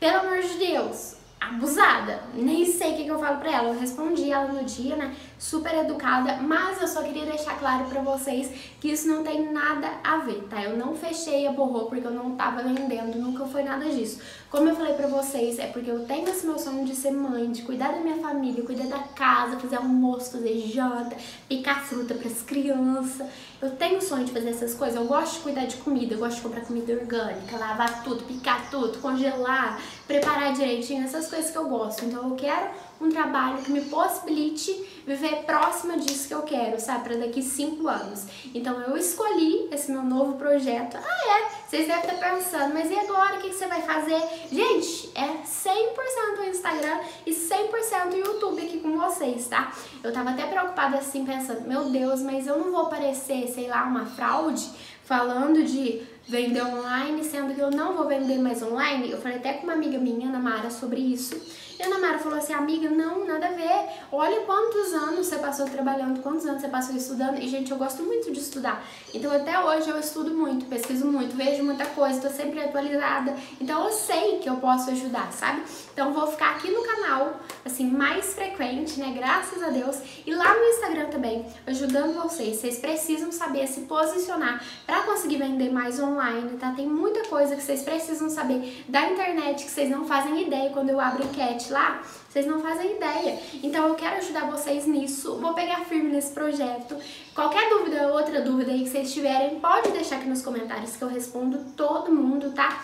pelo 0.00 0.18
amor 0.18 0.42
de 0.42 0.58
Deus, 0.58 1.14
abusada. 1.40 2.20
Nem 2.34 2.66
sei 2.66 2.92
o 2.92 2.96
que, 2.96 3.06
eu 3.06 3.18
falo 3.18 3.38
pra 3.38 3.50
ela. 3.50 3.68
Eu 3.70 3.80
respondi 3.80 4.30
ela 4.30 4.52
no 4.52 4.62
dia, 4.64 4.94
né? 4.94 5.14
Super 5.38 5.74
educada, 5.74 6.36
mas 6.36 6.80
eu 6.82 6.86
só 6.86 7.02
queria 7.02 7.24
deixar 7.24 7.58
claro 7.58 7.86
pra 7.86 8.02
vocês 8.02 8.50
que 8.78 8.88
isso 8.92 9.08
não 9.08 9.24
tem 9.24 9.50
nada 9.50 9.88
a 10.04 10.18
ver, 10.18 10.46
tá? 10.50 10.62
Eu 10.62 10.76
não 10.76 10.94
fechei 10.94 11.46
a 11.46 11.52
borrou 11.52 11.86
porque 11.86 12.06
eu 12.06 12.10
não 12.10 12.32
tava 12.36 12.62
vendendo, 12.62 13.16
nunca 13.18 13.46
foi 13.46 13.62
nada 13.62 13.86
disso. 13.86 14.20
Como 14.50 14.68
eu 14.68 14.76
falei 14.76 14.94
pra 14.94 15.06
vocês, 15.06 15.58
é 15.58 15.68
porque 15.68 15.90
eu 15.90 16.04
tenho 16.04 16.28
esse 16.28 16.44
meu 16.44 16.58
sonho 16.58 16.84
de 16.84 16.94
ser 16.94 17.12
mãe, 17.12 17.50
de 17.50 17.62
cuidar 17.62 17.92
da 17.92 18.00
minha 18.00 18.16
família, 18.16 18.64
cuidar 18.64 18.88
da 18.88 18.98
casa, 18.98 19.58
fazer 19.58 19.76
almoço, 19.76 20.32
fazer 20.32 20.58
janta, 20.60 21.16
picar 21.48 21.82
fruta 21.84 22.14
pras 22.14 22.42
crianças. 22.42 23.26
Eu 23.62 23.70
tenho 23.72 23.98
o 23.98 24.02
sonho 24.02 24.24
de 24.24 24.32
fazer 24.32 24.50
essas 24.50 24.74
coisas, 24.74 24.96
eu 24.96 25.04
gosto 25.04 25.34
de 25.34 25.40
cuidar 25.40 25.66
de 25.66 25.76
comida, 25.76 26.14
eu 26.14 26.18
gosto 26.18 26.36
de 26.36 26.42
comprar 26.42 26.62
comida 26.62 26.92
orgânica, 26.94 27.56
lavar 27.56 28.02
tudo, 28.02 28.24
picar 28.24 28.70
tudo, 28.70 28.98
congelar, 28.98 29.80
preparar 30.06 30.52
direitinho, 30.52 31.04
essas 31.04 31.28
coisas 31.30 31.50
que 31.50 31.56
eu 31.56 31.68
gosto. 31.68 32.04
Então 32.04 32.28
eu 32.28 32.36
quero 32.36 32.70
um 33.00 33.08
trabalho 33.08 33.62
que 33.62 33.72
me 33.72 33.80
possibilite 33.82 34.72
viver 35.06 35.44
próxima 35.44 35.96
disso 35.96 36.28
que 36.28 36.34
eu 36.34 36.42
quero, 36.42 36.78
sabe? 36.78 37.04
Para 37.04 37.16
daqui 37.16 37.42
cinco 37.42 37.88
anos. 37.88 38.24
Então 38.54 38.78
eu 38.82 38.96
escolhi 38.96 39.68
esse 39.72 39.90
meu 39.90 40.02
novo 40.02 40.34
projeto. 40.34 40.98
Ah, 40.98 41.38
é? 41.38 41.60
Vocês 41.66 41.86
devem 41.86 42.10
estar 42.10 42.30
pensando, 42.30 42.74
mas 42.74 42.90
e 42.90 42.98
agora? 42.98 43.36
O 43.36 43.40
que 43.40 43.52
você 43.52 43.66
vai 43.66 43.80
fazer? 43.80 44.20
Gente, 44.50 45.10
é 45.14 45.42
100% 45.44 46.40
o 46.40 46.44
Instagram 46.44 47.00
e 47.24 47.30
100% 47.30 48.12
o 48.12 48.16
YouTube 48.16 48.62
aqui 48.62 48.80
com 48.80 48.98
vocês, 48.98 49.46
tá? 49.46 49.72
Eu 50.02 50.12
tava 50.12 50.30
até 50.30 50.46
preocupada 50.46 50.98
assim, 50.98 51.24
pensando, 51.24 51.66
meu 51.66 51.84
Deus, 51.84 52.20
mas 52.20 52.46
eu 52.46 52.58
não 52.58 52.72
vou 52.72 52.86
parecer, 52.86 53.48
sei 53.48 53.68
lá, 53.68 53.84
uma 53.84 54.04
fraude 54.04 54.68
falando 55.10 55.64
de 55.64 56.02
vender 56.28 56.62
online, 56.62 57.24
sendo 57.24 57.52
que 57.52 57.60
eu 57.60 57.68
não 57.68 57.96
vou 57.96 58.06
vender 58.06 58.38
mais 58.38 58.62
online. 58.62 59.10
Eu 59.10 59.20
falei 59.20 59.38
até 59.38 59.54
com 59.54 59.64
uma 59.64 59.72
amiga 59.72 59.98
minha, 59.98 60.28
Ana 60.28 60.38
Mara, 60.38 60.70
sobre 60.70 61.00
isso. 61.00 61.34
E 61.76 61.82
a 61.82 61.86
Ana 61.86 61.98
Mara 61.98 62.18
falou 62.18 62.38
assim, 62.38 62.52
amiga, 62.52 62.88
não, 62.88 63.26
nada 63.26 63.48
a 63.48 63.50
ver. 63.50 63.88
Olha 64.12 64.42
quantos 64.42 64.92
anos 64.92 65.26
você 65.26 65.38
passou 65.38 65.66
trabalhando, 65.66 66.22
quantos 66.22 66.46
anos 66.46 66.60
você 66.60 66.68
passou 66.68 66.94
estudando. 66.94 67.42
E, 67.42 67.48
gente, 67.48 67.72
eu 67.72 67.76
gosto 67.76 68.04
muito 68.04 68.30
de 68.30 68.38
estudar. 68.38 68.84
Então, 69.12 69.34
até 69.34 69.58
hoje 69.58 69.88
eu 69.88 69.98
estudo 69.98 70.30
muito, 70.32 70.66
pesquiso 70.66 71.06
muito, 71.06 71.34
vejo 71.34 71.64
muita 71.64 71.86
coisa, 71.86 72.20
tô 72.20 72.28
sempre 72.28 72.60
atualizada. 72.60 73.34
Então, 73.60 73.86
eu 73.86 73.90
sei 73.90 74.38
que 74.38 74.48
eu 74.48 74.58
posso 74.58 74.90
ajudar, 74.90 75.32
sabe? 75.32 75.62
Então, 75.92 76.12
vou 76.12 76.28
ficar 76.28 76.50
aqui 76.50 76.70
no 76.70 76.84
canal, 76.84 77.40
assim, 77.64 77.90
mais 77.90 78.34
frequente, 78.34 79.00
né? 79.00 79.12
Graças 79.16 79.60
a 79.60 79.70
Deus. 79.70 79.98
E 80.24 80.32
lá 80.32 80.54
no 80.54 80.64
também, 81.10 81.44
ajudando 81.66 82.22
vocês. 82.22 82.56
Vocês 82.56 82.78
precisam 82.78 83.30
saber 83.32 83.66
se 83.66 83.82
posicionar 83.82 84.62
para 84.86 85.02
conseguir 85.02 85.36
vender 85.36 85.70
mais 85.70 85.98
online, 86.00 86.56
tá? 86.58 86.72
Tem 86.72 86.86
muita 86.86 87.24
coisa 87.24 87.56
que 87.56 87.62
vocês 87.62 87.82
precisam 87.82 88.30
saber 88.30 88.84
da 88.88 89.10
internet 89.10 89.64
que 89.64 89.70
vocês 89.70 89.90
não 89.90 90.06
fazem 90.06 90.46
ideia 90.46 90.70
quando 90.70 90.90
eu 90.90 91.00
abro 91.00 91.24
enquete 91.24 91.72
lá, 91.72 92.02
vocês 92.28 92.46
não 92.46 92.60
fazem 92.60 92.96
ideia. 92.96 93.38
Então 93.62 93.88
eu 93.88 93.94
quero 93.94 94.16
ajudar 94.16 94.50
vocês 94.50 94.86
nisso, 94.86 95.36
vou 95.38 95.52
pegar 95.52 95.80
firme 95.84 96.10
nesse 96.10 96.32
projeto. 96.32 96.96
Qualquer 97.34 97.68
dúvida, 97.68 98.12
outra 98.12 98.40
dúvida 98.40 98.70
aí 98.70 98.84
que 98.84 98.90
vocês 98.90 99.12
tiverem, 99.12 99.60
pode 99.60 99.90
deixar 99.90 100.16
aqui 100.16 100.28
nos 100.28 100.42
comentários 100.42 100.96
que 100.96 101.02
eu 101.02 101.08
respondo 101.08 101.58
todo 101.76 102.12
mundo, 102.12 102.52
tá? 102.52 102.82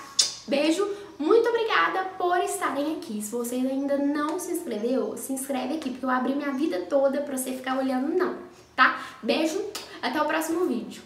Beijo, 0.49 0.89
muito 1.19 1.49
obrigada 1.49 2.05
por 2.19 2.39
estarem 2.39 2.97
aqui. 2.97 3.23
Se 3.23 3.33
você 3.33 3.57
ainda 3.57 3.97
não 3.97 4.39
se 4.39 4.53
inscreveu, 4.53 5.17
se 5.17 5.33
inscreve 5.33 5.75
aqui, 5.75 5.91
porque 5.91 6.05
eu 6.05 6.11
abri 6.11 6.35
minha 6.35 6.53
vida 6.53 6.87
toda 6.89 7.23
pra 7.23 7.37
você 7.37 7.53
ficar 7.53 7.79
olhando 7.79 8.17
não, 8.17 8.37
tá? 8.75 9.01
Beijo, 9.23 9.61
até 10.03 10.21
o 10.21 10.27
próximo 10.27 10.67
vídeo. 10.67 11.03